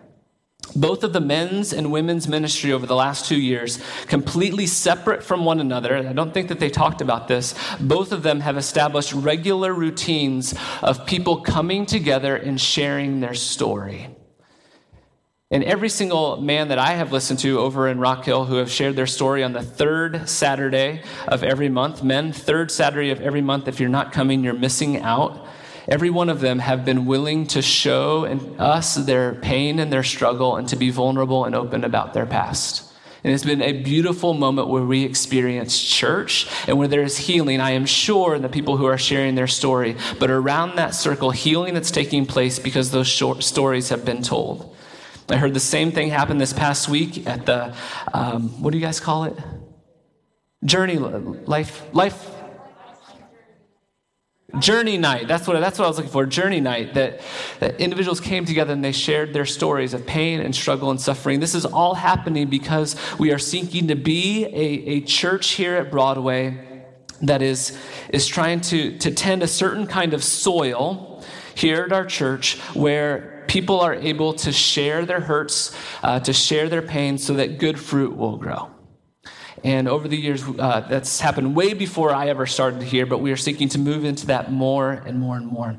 both 0.76 1.04
of 1.04 1.14
the 1.14 1.22
men's 1.22 1.74
and 1.74 1.92
women's 1.92 2.28
ministry 2.28 2.72
over 2.72 2.86
the 2.86 2.96
last 2.96 3.26
two 3.26 3.40
years, 3.40 3.80
completely 4.08 4.68
separate 4.68 5.24
from 5.24 5.46
one 5.46 5.60
another. 5.60 5.96
I 5.98 6.14
don't 6.14 6.34
think 6.34 6.50
that 6.50 6.60
they 6.60 6.70
talked 6.70 7.02
about 7.02 7.28
this. 7.28 7.56
Both 7.80 8.12
of 8.12 8.24
them 8.24 8.40
have 8.42 8.58
established 8.58 9.14
regular 9.14 9.74
routines 9.74 10.54
of 10.82 11.06
people 11.06 11.42
coming 11.42 11.86
together 11.86 12.36
and 12.36 12.60
sharing 12.60 13.20
their 13.20 13.34
story. 13.34 14.10
And 15.50 15.64
every 15.64 15.88
single 15.88 16.42
man 16.42 16.68
that 16.68 16.78
I 16.78 16.94
have 16.94 17.14
listened 17.14 17.40
to 17.40 17.60
over 17.60 17.88
in 17.88 18.02
Rock 18.02 18.26
Hill 18.26 18.44
who 18.44 18.56
have 18.56 18.70
shared 18.70 18.98
their 18.98 19.08
story 19.08 19.46
on 19.46 19.54
the 19.54 19.64
third 19.64 20.28
Saturday 20.28 21.04
of 21.26 21.42
every 21.42 21.70
month, 21.70 22.04
men, 22.04 22.34
third 22.34 22.70
Saturday 22.70 23.12
of 23.12 23.22
every 23.22 23.40
month, 23.40 23.70
if 23.70 23.80
you're 23.80 23.88
not 23.88 24.12
coming, 24.12 24.44
you're 24.44 24.54
missing 24.54 25.02
out. 25.02 25.48
Every 25.88 26.10
one 26.10 26.30
of 26.30 26.42
them 26.42 26.60
have 26.60 26.84
been 26.84 27.06
willing 27.06 27.48
to 27.48 27.62
show 27.62 28.26
us 28.60 28.96
their 28.96 29.36
pain 29.36 29.80
and 29.80 29.92
their 29.92 30.04
struggle 30.04 30.58
and 30.58 30.68
to 30.68 30.76
be 30.76 30.90
vulnerable 30.90 31.46
and 31.46 31.56
open 31.56 31.86
about 31.86 32.14
their 32.14 32.26
past. 32.26 32.84
And 33.24 33.34
it's 33.34 33.46
been 33.46 33.62
a 33.62 33.82
beautiful 33.84 34.34
moment 34.34 34.68
where 34.68 34.84
we 34.84 35.04
experience 35.04 35.82
church 35.82 36.48
and 36.68 36.78
where 36.78 36.88
there 36.88 37.04
is 37.04 37.18
healing. 37.18 37.62
I 37.62 37.72
am 37.72 37.86
sure 37.86 38.36
in 38.36 38.42
the 38.42 38.50
people 38.50 38.78
who 38.78 38.86
are 38.86 38.98
sharing 38.98 39.36
their 39.36 39.48
story, 39.48 39.96
but 40.20 40.30
around 40.30 40.76
that 40.76 40.94
circle, 40.94 41.32
healing 41.32 41.74
that's 41.74 41.92
taking 41.92 42.26
place 42.26 42.60
because 42.60 42.92
those 42.92 43.08
short 43.08 43.44
stories 43.44 43.90
have 43.90 44.06
been 44.06 44.22
told. 44.22 44.76
I 45.30 45.38
heard 45.38 45.54
the 45.54 45.60
same 45.60 45.92
thing 45.92 46.10
happen 46.10 46.38
this 46.38 46.54
past 46.54 46.88
week 46.88 47.28
at 47.28 47.46
the, 47.46 47.76
um, 48.14 48.62
what 48.62 48.72
do 48.72 48.78
you 48.78 48.86
guys 48.86 49.00
call 49.00 49.26
it? 49.26 49.38
Journey, 50.64 50.98
life, 50.98 51.84
life 51.94 52.37
Journey 54.60 54.98
night. 54.98 55.28
That's 55.28 55.46
what, 55.46 55.60
that's 55.60 55.78
what 55.78 55.86
I 55.86 55.88
was 55.90 55.98
looking 55.98 56.12
for. 56.12 56.26
Journey 56.26 56.62
night. 56.62 56.94
That, 56.94 57.20
that 57.60 57.82
individuals 57.82 58.22
came 58.22 58.46
together 58.46 58.72
and 58.72 58.84
they 58.84 58.94
shared 58.94 59.34
their 59.34 59.46
stories 59.46 59.94
of 59.94 60.06
pain 60.08 60.40
and 60.40 60.56
struggle 60.56 60.90
and 60.90 61.00
suffering. 61.00 61.42
This 61.42 61.54
is 61.54 61.66
all 61.66 61.96
happening 61.96 62.50
because 62.50 62.96
we 63.20 63.34
are 63.34 63.40
seeking 63.40 63.90
to 63.90 63.96
be 63.96 64.46
a, 64.46 64.48
a 64.50 65.02
church 65.02 65.52
here 65.52 65.76
at 65.76 65.92
Broadway 65.92 66.86
that 67.22 67.42
is, 67.42 67.78
is 68.10 68.26
trying 68.26 68.62
to, 68.62 68.98
to 69.00 69.12
tend 69.12 69.44
a 69.44 69.48
certain 69.48 69.86
kind 69.86 70.14
of 70.14 70.24
soil 70.24 71.24
here 71.54 71.84
at 71.84 71.92
our 71.92 72.06
church 72.06 72.58
where 72.74 73.44
people 73.48 73.82
are 73.82 73.96
able 73.96 74.34
to 74.34 74.54
share 74.54 75.06
their 75.06 75.20
hurts, 75.20 75.76
uh, 76.04 76.22
to 76.22 76.32
share 76.32 76.70
their 76.70 76.82
pain 76.82 77.18
so 77.18 77.34
that 77.34 77.60
good 77.60 77.78
fruit 77.78 78.16
will 78.16 78.38
grow. 78.38 78.70
And 79.68 79.90
over 79.90 80.08
the 80.08 80.16
years, 80.16 80.46
uh, 80.48 80.86
that's 80.88 81.20
happened 81.20 81.54
way 81.54 81.74
before 81.74 82.14
I 82.14 82.30
ever 82.30 82.46
started 82.46 82.84
here, 82.84 83.06
but 83.06 83.18
we 83.18 83.34
are 83.34 83.38
seeking 83.38 83.68
to 83.70 83.78
move 83.78 84.06
into 84.06 84.28
that 84.28 84.50
more 84.50 84.94
and 84.94 85.20
more 85.20 85.36
and 85.36 85.46
more. 85.46 85.76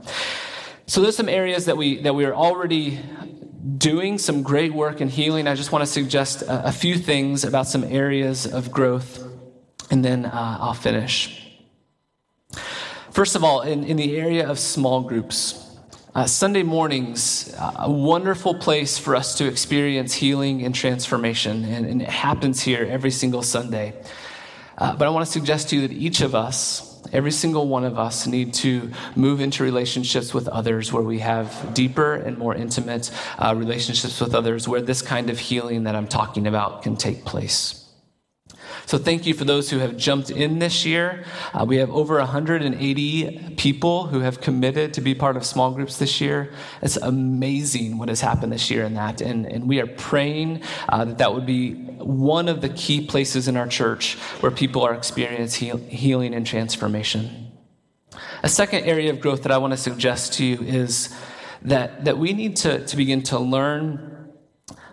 So 0.86 1.00
there's 1.00 1.16
some 1.16 1.30
areas 1.30 1.64
that 1.64 1.78
we 1.78 2.02
that 2.02 2.14
we 2.14 2.26
are 2.26 2.34
already 2.34 3.00
doing 3.78 4.18
some 4.18 4.42
great 4.42 4.74
work 4.74 5.00
in 5.00 5.08
healing. 5.08 5.46
I 5.46 5.54
just 5.54 5.72
want 5.72 5.82
to 5.82 5.90
suggest 5.90 6.42
a, 6.42 6.68
a 6.68 6.72
few 6.72 6.98
things 6.98 7.44
about 7.44 7.66
some 7.66 7.82
areas 7.82 8.44
of 8.44 8.70
growth, 8.70 9.24
and 9.90 10.04
then 10.04 10.26
uh, 10.26 10.58
I'll 10.60 10.74
finish. 10.74 11.48
First 13.10 13.36
of 13.36 13.42
all, 13.42 13.62
in, 13.62 13.84
in 13.84 13.96
the 13.96 14.18
area 14.18 14.46
of 14.46 14.58
small 14.58 15.00
groups. 15.00 15.64
Uh, 16.18 16.26
Sunday 16.26 16.64
mornings, 16.64 17.54
uh, 17.56 17.74
a 17.76 17.88
wonderful 17.88 18.52
place 18.52 18.98
for 18.98 19.14
us 19.14 19.36
to 19.36 19.46
experience 19.46 20.12
healing 20.12 20.64
and 20.64 20.74
transformation, 20.74 21.64
and, 21.64 21.86
and 21.86 22.02
it 22.02 22.08
happens 22.08 22.60
here 22.60 22.84
every 22.90 23.12
single 23.12 23.40
Sunday. 23.40 23.94
Uh, 24.76 24.96
but 24.96 25.06
I 25.06 25.10
want 25.10 25.26
to 25.26 25.30
suggest 25.30 25.68
to 25.68 25.76
you 25.76 25.82
that 25.86 25.92
each 25.92 26.20
of 26.20 26.34
us, 26.34 27.00
every 27.12 27.30
single 27.30 27.68
one 27.68 27.84
of 27.84 28.00
us, 28.00 28.26
need 28.26 28.52
to 28.54 28.90
move 29.14 29.40
into 29.40 29.62
relationships 29.62 30.34
with 30.34 30.48
others 30.48 30.92
where 30.92 31.04
we 31.04 31.20
have 31.20 31.72
deeper 31.72 32.14
and 32.14 32.36
more 32.36 32.52
intimate 32.52 33.12
uh, 33.38 33.54
relationships 33.56 34.20
with 34.20 34.34
others, 34.34 34.66
where 34.66 34.80
this 34.80 35.02
kind 35.02 35.30
of 35.30 35.38
healing 35.38 35.84
that 35.84 35.94
I'm 35.94 36.08
talking 36.08 36.48
about 36.48 36.82
can 36.82 36.96
take 36.96 37.24
place. 37.24 37.87
So 38.88 38.96
thank 38.96 39.26
you 39.26 39.34
for 39.34 39.44
those 39.44 39.68
who 39.68 39.80
have 39.80 39.98
jumped 39.98 40.30
in 40.30 40.60
this 40.60 40.86
year. 40.86 41.22
Uh, 41.52 41.66
we 41.68 41.76
have 41.76 41.90
over 41.90 42.16
180 42.16 43.54
people 43.58 44.06
who 44.06 44.20
have 44.20 44.40
committed 44.40 44.94
to 44.94 45.02
be 45.02 45.14
part 45.14 45.36
of 45.36 45.44
small 45.44 45.72
groups 45.72 45.98
this 45.98 46.22
year. 46.22 46.54
It's 46.80 46.96
amazing 46.96 47.98
what 47.98 48.08
has 48.08 48.22
happened 48.22 48.50
this 48.50 48.70
year 48.70 48.84
in 48.84 48.94
that. 48.94 49.20
And, 49.20 49.44
and 49.44 49.68
we 49.68 49.78
are 49.82 49.86
praying 49.86 50.62
uh, 50.88 51.04
that 51.04 51.18
that 51.18 51.34
would 51.34 51.44
be 51.44 51.74
one 51.74 52.48
of 52.48 52.62
the 52.62 52.70
key 52.70 53.06
places 53.06 53.46
in 53.46 53.58
our 53.58 53.68
church 53.68 54.14
where 54.40 54.50
people 54.50 54.80
are 54.84 54.94
experiencing 54.94 55.68
heal, 55.68 55.76
healing 55.76 56.32
and 56.32 56.46
transformation. 56.46 57.52
A 58.42 58.48
second 58.48 58.84
area 58.84 59.10
of 59.10 59.20
growth 59.20 59.42
that 59.42 59.52
I 59.52 59.58
want 59.58 59.74
to 59.74 59.76
suggest 59.76 60.32
to 60.38 60.46
you 60.46 60.62
is 60.62 61.14
that, 61.60 62.06
that 62.06 62.16
we 62.16 62.32
need 62.32 62.56
to, 62.56 62.86
to 62.86 62.96
begin 62.96 63.22
to 63.24 63.38
learn 63.38 64.30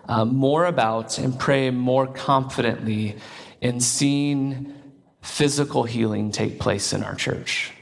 uh, 0.06 0.26
more 0.26 0.66
about 0.66 1.18
and 1.18 1.38
pray 1.38 1.70
more 1.70 2.06
confidently 2.06 3.16
in 3.60 3.80
seeing 3.80 4.74
physical 5.22 5.84
healing 5.84 6.30
take 6.30 6.60
place 6.60 6.92
in 6.92 7.02
our 7.02 7.14
church. 7.14 7.72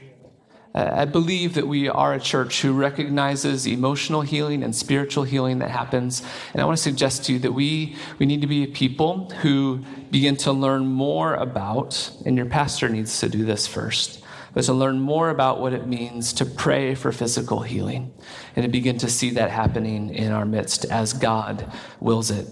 I 0.77 1.05
believe 1.05 1.53
that 1.53 1.69
we 1.69 1.87
are 1.87 2.13
a 2.13 2.19
church 2.19 2.61
who 2.61 2.73
recognizes 2.73 3.65
emotional 3.65 4.21
healing 4.21 4.61
and 4.61 4.75
spiritual 4.75 5.23
healing 5.23 5.59
that 5.59 5.71
happens. 5.71 6.21
And 6.51 6.61
I 6.61 6.65
want 6.65 6.75
to 6.77 6.83
suggest 6.83 7.23
to 7.25 7.33
you 7.33 7.39
that 7.39 7.53
we, 7.53 7.95
we 8.19 8.25
need 8.25 8.41
to 8.41 8.47
be 8.47 8.63
a 8.63 8.67
people 8.67 9.29
who 9.41 9.85
begin 10.11 10.35
to 10.37 10.51
learn 10.51 10.85
more 10.85 11.35
about, 11.35 12.11
and 12.25 12.35
your 12.35 12.47
pastor 12.47 12.89
needs 12.89 13.21
to 13.21 13.29
do 13.29 13.45
this 13.45 13.67
first, 13.67 14.21
but 14.53 14.65
to 14.65 14.73
learn 14.73 14.99
more 14.99 15.29
about 15.29 15.61
what 15.61 15.71
it 15.71 15.87
means 15.87 16.33
to 16.33 16.45
pray 16.45 16.93
for 16.93 17.13
physical 17.13 17.61
healing 17.61 18.13
and 18.57 18.63
to 18.63 18.69
begin 18.69 18.97
to 18.97 19.09
see 19.09 19.29
that 19.29 19.51
happening 19.51 20.13
in 20.13 20.33
our 20.33 20.45
midst 20.45 20.83
as 20.85 21.13
God 21.13 21.71
wills 22.01 22.31
it. 22.31 22.49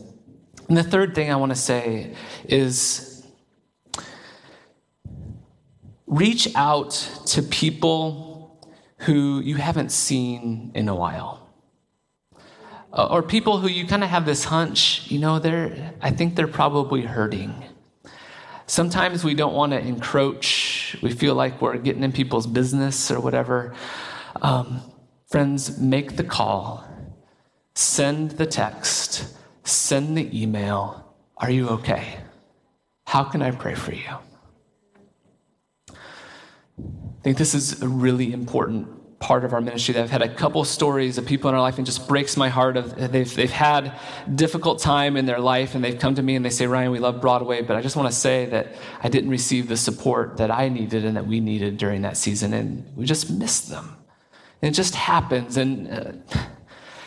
And 0.69 0.77
the 0.77 0.83
third 0.83 1.13
thing 1.13 1.29
I 1.29 1.35
want 1.35 1.51
to 1.51 1.57
say 1.57 2.15
is 2.45 3.12
reach 6.13 6.47
out 6.55 6.91
to 7.25 7.41
people 7.41 8.61
who 8.97 9.39
you 9.39 9.55
haven't 9.55 9.91
seen 9.91 10.71
in 10.75 10.87
a 10.87 10.95
while. 10.95 11.49
Or 12.91 13.23
people 13.23 13.57
who 13.57 13.67
you 13.67 13.87
kind 13.87 14.03
of 14.03 14.09
have 14.11 14.25
this 14.25 14.43
hunch, 14.43 15.09
you 15.09 15.17
know, 15.17 15.39
they're, 15.39 15.93
I 15.99 16.11
think 16.11 16.35
they're 16.35 16.47
probably 16.47 17.01
hurting. 17.01 17.51
Sometimes 18.67 19.23
we 19.23 19.33
don't 19.33 19.55
want 19.55 19.71
to 19.71 19.79
encroach. 19.79 20.95
We 21.01 21.11
feel 21.11 21.33
like 21.33 21.59
we're 21.59 21.77
getting 21.77 22.03
in 22.03 22.11
people's 22.11 22.45
business 22.45 23.09
or 23.09 23.19
whatever. 23.19 23.73
Um, 24.41 24.81
friends, 25.31 25.79
make 25.79 26.15
the 26.15 26.23
call, 26.23 26.85
send 27.73 28.31
the 28.31 28.45
text, 28.45 29.35
send 29.63 30.15
the 30.15 30.29
email. 30.39 31.15
Are 31.37 31.49
you 31.49 31.69
okay? 31.69 32.19
How 33.07 33.23
can 33.23 33.41
I 33.41 33.49
pray 33.49 33.73
for 33.73 33.93
you? 33.93 34.17
I 37.23 37.31
think 37.31 37.37
this 37.37 37.53
is 37.53 37.81
a 37.81 37.87
really 37.87 38.33
important 38.33 39.19
part 39.19 39.45
of 39.45 39.53
our 39.53 39.61
ministry 39.61 39.93
that 39.93 40.03
I've 40.03 40.11
had 40.11 40.21
a 40.21 40.35
couple 40.35 40.61
stories 40.65 41.17
of 41.17 41.25
people 41.25 41.47
in 41.47 41.55
our 41.55 41.61
life 41.61 41.77
and 41.77 41.85
just 41.85 42.05
breaks 42.05 42.35
my 42.35 42.49
heart 42.49 42.75
of 42.75 43.13
they've, 43.13 43.33
they've 43.33 43.49
had 43.49 43.97
difficult 44.35 44.79
time 44.79 45.15
in 45.15 45.25
their 45.25 45.39
life 45.39 45.73
and 45.73 45.81
they've 45.81 45.97
come 45.97 46.15
to 46.15 46.21
me 46.21 46.35
and 46.35 46.43
they 46.43 46.49
say, 46.49 46.67
Ryan, 46.67 46.91
we 46.91 46.99
love 46.99 47.21
Broadway, 47.21 47.61
but 47.61 47.77
I 47.77 47.81
just 47.81 47.95
want 47.95 48.09
to 48.09 48.13
say 48.13 48.47
that 48.47 48.75
I 49.01 49.07
didn't 49.07 49.29
receive 49.29 49.69
the 49.69 49.77
support 49.77 50.35
that 50.35 50.51
I 50.51 50.67
needed 50.67 51.05
and 51.05 51.15
that 51.15 51.25
we 51.25 51.39
needed 51.39 51.77
during 51.77 52.01
that 52.01 52.17
season 52.17 52.53
and 52.53 52.85
we 52.97 53.05
just 53.05 53.31
missed 53.31 53.69
them. 53.69 53.95
And 54.61 54.73
it 54.73 54.75
just 54.75 54.93
happens. 54.93 55.55
And 55.55 55.89
uh, 55.89 56.39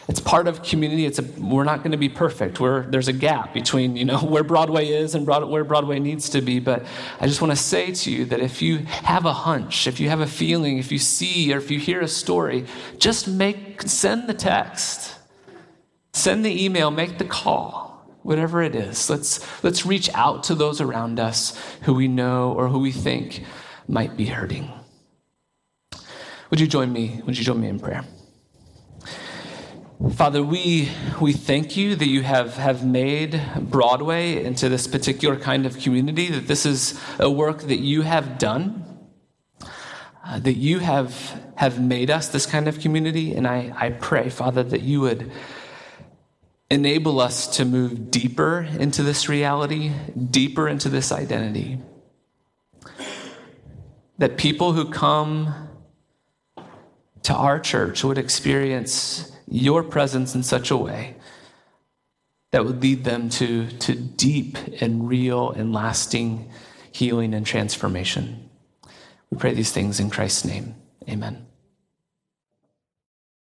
it's 0.08 0.20
part 0.20 0.46
of 0.46 0.62
community. 0.62 1.04
It's 1.04 1.18
a, 1.18 1.22
we're 1.22 1.64
not 1.64 1.78
going 1.78 1.90
to 1.90 1.96
be 1.96 2.08
perfect. 2.08 2.60
We're, 2.60 2.82
there's 2.82 3.08
a 3.08 3.12
gap 3.12 3.52
between 3.52 3.96
you 3.96 4.04
know 4.04 4.18
where 4.22 4.44
Broadway 4.44 4.88
is 4.88 5.14
and 5.14 5.26
where 5.26 5.64
Broadway 5.64 5.98
needs 5.98 6.30
to 6.30 6.40
be. 6.40 6.60
But 6.60 6.84
I 7.20 7.26
just 7.26 7.40
want 7.40 7.52
to 7.52 7.56
say 7.56 7.92
to 7.92 8.10
you 8.10 8.24
that 8.26 8.40
if 8.40 8.62
you 8.62 8.78
have 8.78 9.24
a 9.24 9.32
hunch, 9.32 9.86
if 9.86 9.98
you 9.98 10.08
have 10.08 10.20
a 10.20 10.26
feeling, 10.26 10.78
if 10.78 10.92
you 10.92 10.98
see 10.98 11.52
or 11.52 11.58
if 11.58 11.70
you 11.70 11.78
hear 11.78 12.00
a 12.00 12.08
story, 12.08 12.66
just 12.98 13.26
make 13.26 13.82
send 13.82 14.28
the 14.28 14.34
text, 14.34 15.16
send 16.12 16.44
the 16.44 16.64
email, 16.64 16.90
make 16.90 17.18
the 17.18 17.24
call, 17.24 18.08
whatever 18.22 18.62
it 18.62 18.76
is. 18.76 19.10
Let's 19.10 19.64
let's 19.64 19.84
reach 19.84 20.08
out 20.14 20.44
to 20.44 20.54
those 20.54 20.80
around 20.80 21.18
us 21.18 21.60
who 21.82 21.94
we 21.94 22.06
know 22.06 22.52
or 22.52 22.68
who 22.68 22.78
we 22.78 22.92
think 22.92 23.44
might 23.88 24.16
be 24.16 24.26
hurting. 24.26 24.70
Would 26.50 26.60
you 26.60 26.68
join 26.68 26.92
me? 26.92 27.22
Would 27.26 27.36
you 27.36 27.44
join 27.44 27.60
me 27.60 27.68
in 27.68 27.80
prayer? 27.80 28.04
Father, 30.12 30.42
we, 30.42 30.90
we 31.22 31.32
thank 31.32 31.74
you 31.74 31.96
that 31.96 32.06
you 32.06 32.20
have, 32.20 32.58
have 32.58 32.84
made 32.84 33.40
Broadway 33.58 34.44
into 34.44 34.68
this 34.68 34.86
particular 34.86 35.36
kind 35.36 35.64
of 35.64 35.78
community, 35.78 36.28
that 36.28 36.46
this 36.46 36.66
is 36.66 37.00
a 37.18 37.30
work 37.30 37.62
that 37.62 37.78
you 37.78 38.02
have 38.02 38.36
done, 38.36 38.84
uh, 40.22 40.38
that 40.40 40.56
you 40.58 40.80
have, 40.80 41.40
have 41.56 41.80
made 41.80 42.10
us 42.10 42.28
this 42.28 42.44
kind 42.44 42.68
of 42.68 42.78
community. 42.78 43.34
And 43.34 43.46
I, 43.46 43.72
I 43.74 43.90
pray, 43.90 44.28
Father, 44.28 44.62
that 44.64 44.82
you 44.82 45.00
would 45.00 45.32
enable 46.70 47.18
us 47.18 47.46
to 47.56 47.64
move 47.64 48.10
deeper 48.10 48.68
into 48.78 49.02
this 49.02 49.30
reality, 49.30 49.92
deeper 50.30 50.68
into 50.68 50.90
this 50.90 51.10
identity. 51.10 51.80
That 54.18 54.36
people 54.36 54.74
who 54.74 54.90
come 54.90 55.70
to 57.22 57.34
our 57.34 57.58
church 57.58 58.04
would 58.04 58.18
experience 58.18 59.32
your 59.48 59.82
presence 59.82 60.34
in 60.34 60.42
such 60.42 60.70
a 60.70 60.76
way 60.76 61.16
that 62.52 62.64
would 62.64 62.82
lead 62.82 63.04
them 63.04 63.28
to, 63.28 63.68
to 63.68 63.94
deep 63.94 64.56
and 64.80 65.08
real 65.08 65.50
and 65.50 65.72
lasting 65.72 66.50
healing 66.92 67.34
and 67.34 67.44
transformation. 67.44 68.48
We 69.30 69.38
pray 69.38 69.54
these 69.54 69.72
things 69.72 70.00
in 70.00 70.10
Christ's 70.10 70.44
name. 70.44 70.74
Amen. 71.08 71.45